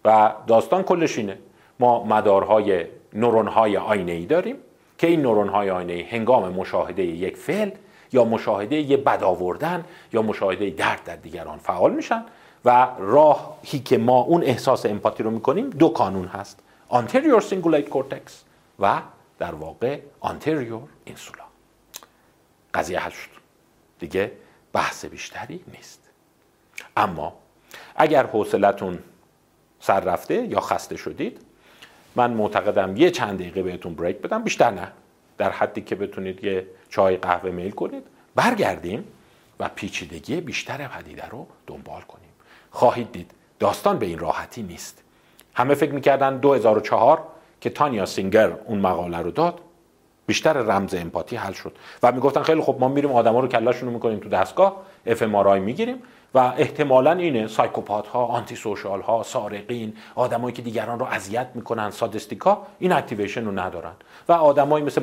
و 0.05 0.33
داستان 0.47 0.83
کلش 0.83 1.18
اینه. 1.18 1.39
ما 1.81 2.05
مدارهای 2.05 2.87
نورونهای 3.12 3.76
آینه 3.76 4.12
ای 4.12 4.26
داریم 4.26 4.57
که 4.99 5.07
این 5.07 5.22
نورونهای 5.22 5.70
آینه 5.70 5.93
ای 5.93 6.03
هنگام 6.03 6.53
مشاهده 6.53 7.03
یک 7.03 7.37
فعل 7.37 7.70
یا 8.12 8.24
مشاهده 8.24 8.76
یه 8.76 8.97
بد 8.97 9.22
آوردن 9.22 9.85
یا 10.12 10.22
مشاهده 10.22 10.70
درد 10.70 11.05
در 11.05 11.16
دیگران 11.16 11.59
فعال 11.59 11.93
میشن 11.93 12.24
و 12.64 12.89
راهی 12.99 13.78
که 13.78 13.99
ما 13.99 14.20
اون 14.20 14.43
احساس 14.43 14.87
امپاتی 14.87 15.22
رو 15.22 15.31
می‌کنیم 15.31 15.70
دو 15.70 15.89
کانون 15.89 16.26
هست 16.26 16.59
anterior 16.91 17.41
cingulate 17.41 17.91
cortex 17.95 18.31
و 18.81 19.01
در 19.39 19.55
واقع 19.55 19.99
anterior 20.24 21.11
insula. 21.11 21.45
قضیه 22.74 22.99
حل 22.99 23.11
شد. 23.11 23.31
دیگه 23.99 24.33
بحث 24.72 25.05
بیشتری 25.05 25.64
نیست. 25.74 26.09
اما 27.01 27.32
اگر 27.96 28.26
حوصلتون 28.26 28.98
سر 29.80 30.01
رفته 30.01 30.34
یا 30.34 30.61
خسته 30.61 30.96
شدید 30.96 31.40
من 32.16 32.30
معتقدم 32.30 32.96
یه 32.96 33.11
چند 33.11 33.38
دقیقه 33.38 33.62
بهتون 33.62 33.94
بریک 33.94 34.16
بدم 34.16 34.42
بیشتر 34.42 34.70
نه. 34.70 34.92
در 35.38 35.51
حدی 35.51 35.80
که 35.80 35.94
بتونید 35.94 36.44
یه 36.44 36.66
چای 36.88 37.16
قهوه 37.16 37.51
میل 37.51 37.70
کنید 37.70 38.03
برگردیم 38.34 39.05
و 39.61 39.70
پیچیدگی 39.74 40.40
بیشتر 40.40 40.88
پدیده 40.88 41.26
رو 41.28 41.46
دنبال 41.66 42.01
کنیم. 42.01 42.30
خواهید 42.70 43.12
دید 43.12 43.30
داستان 43.59 43.98
به 43.98 44.07
این 44.07 44.18
راحتی 44.18 44.62
نیست. 44.62 45.03
همه 45.55 45.74
فکر 45.74 45.92
می‌کردن 45.92 46.38
2004 46.38 47.22
که 47.61 47.70
تانیا 47.70 48.07
سینگر 48.07 48.53
اون 48.64 48.78
مقاله 48.78 49.18
رو 49.18 49.30
داد 49.30 49.61
بیشتر 50.26 50.53
رمز 50.53 50.94
empathy 50.94 51.36
حل 51.36 51.53
شد. 51.53 51.72
و 52.03 52.12
می‌گفتن 52.12 52.42
خیلی 52.42 52.61
خب 52.61 52.76
ما 52.80 52.88
میریم 52.88 53.12
آدما 53.12 53.40
رو 53.40 53.48
کله‌شون 53.48 53.88
رو 53.88 53.94
می‌کنیم 53.94 54.18
تو 54.18 54.28
دستگاه 54.28 54.76
fMRI 55.07 55.62
می‌گیریم. 55.62 56.03
و 56.35 56.39
احتمالا 56.39 57.12
اینه 57.12 57.47
psychopath 57.46 58.07
ها 58.07 58.24
antisocial 58.24 59.01
ها 59.01 59.22
سارقین 59.22 59.97
آدمایی 60.14 60.55
که 60.55 60.62
دیگران 60.62 60.99
رو 60.99 61.07
اذیت 61.07 61.49
می‌کنن 61.55 61.91
sadistic 61.90 62.58
ا 62.58 62.66
این 62.78 62.93
activation 62.92 63.44
رو 63.45 63.59
ندارن. 63.59 63.93
و 64.28 64.33
آدمایی 64.33 64.85
مثل 64.85 65.03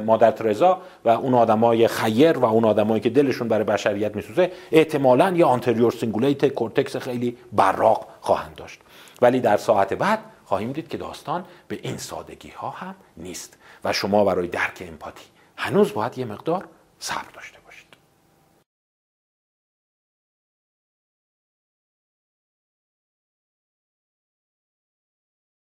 مادر 0.00 0.30
ترزا 0.30 0.78
و 1.04 1.08
اون 1.08 1.34
آدمای 1.34 1.88
خیر 1.88 2.38
و 2.38 2.44
اون 2.44 2.64
آدمایی 2.64 3.00
که 3.00 3.10
دلشون 3.10 3.48
برای 3.48 3.64
بشریت 3.64 4.16
میسوزه 4.16 4.52
احتمالا 4.72 5.34
یه 5.36 5.44
anterior 5.44 5.92
cingulate 5.92 6.46
cortex 6.46 6.96
خیلی 6.96 7.36
براق 7.52 8.06
خواهند 8.20 8.54
داشت. 8.54 8.80
ولی 9.22 9.40
در 9.40 9.56
ساعت 9.56 9.94
بعد 9.94 10.18
خواهیم 10.44 10.72
دید 10.72 10.88
که 10.88 10.96
داستان 10.96 11.44
به 11.68 11.78
این 11.82 11.96
سادگی 11.96 12.50
ها 12.50 12.70
هم 12.70 12.94
نیست 13.16 13.58
و 13.84 13.92
شما 13.92 14.24
برای 14.24 14.48
درک 14.48 14.84
امپاتی 14.88 15.24
هنوز 15.56 15.94
باید 15.94 16.18
یه 16.18 16.24
مقدار 16.24 16.64
صبر 16.98 17.30
داشته 17.34 17.57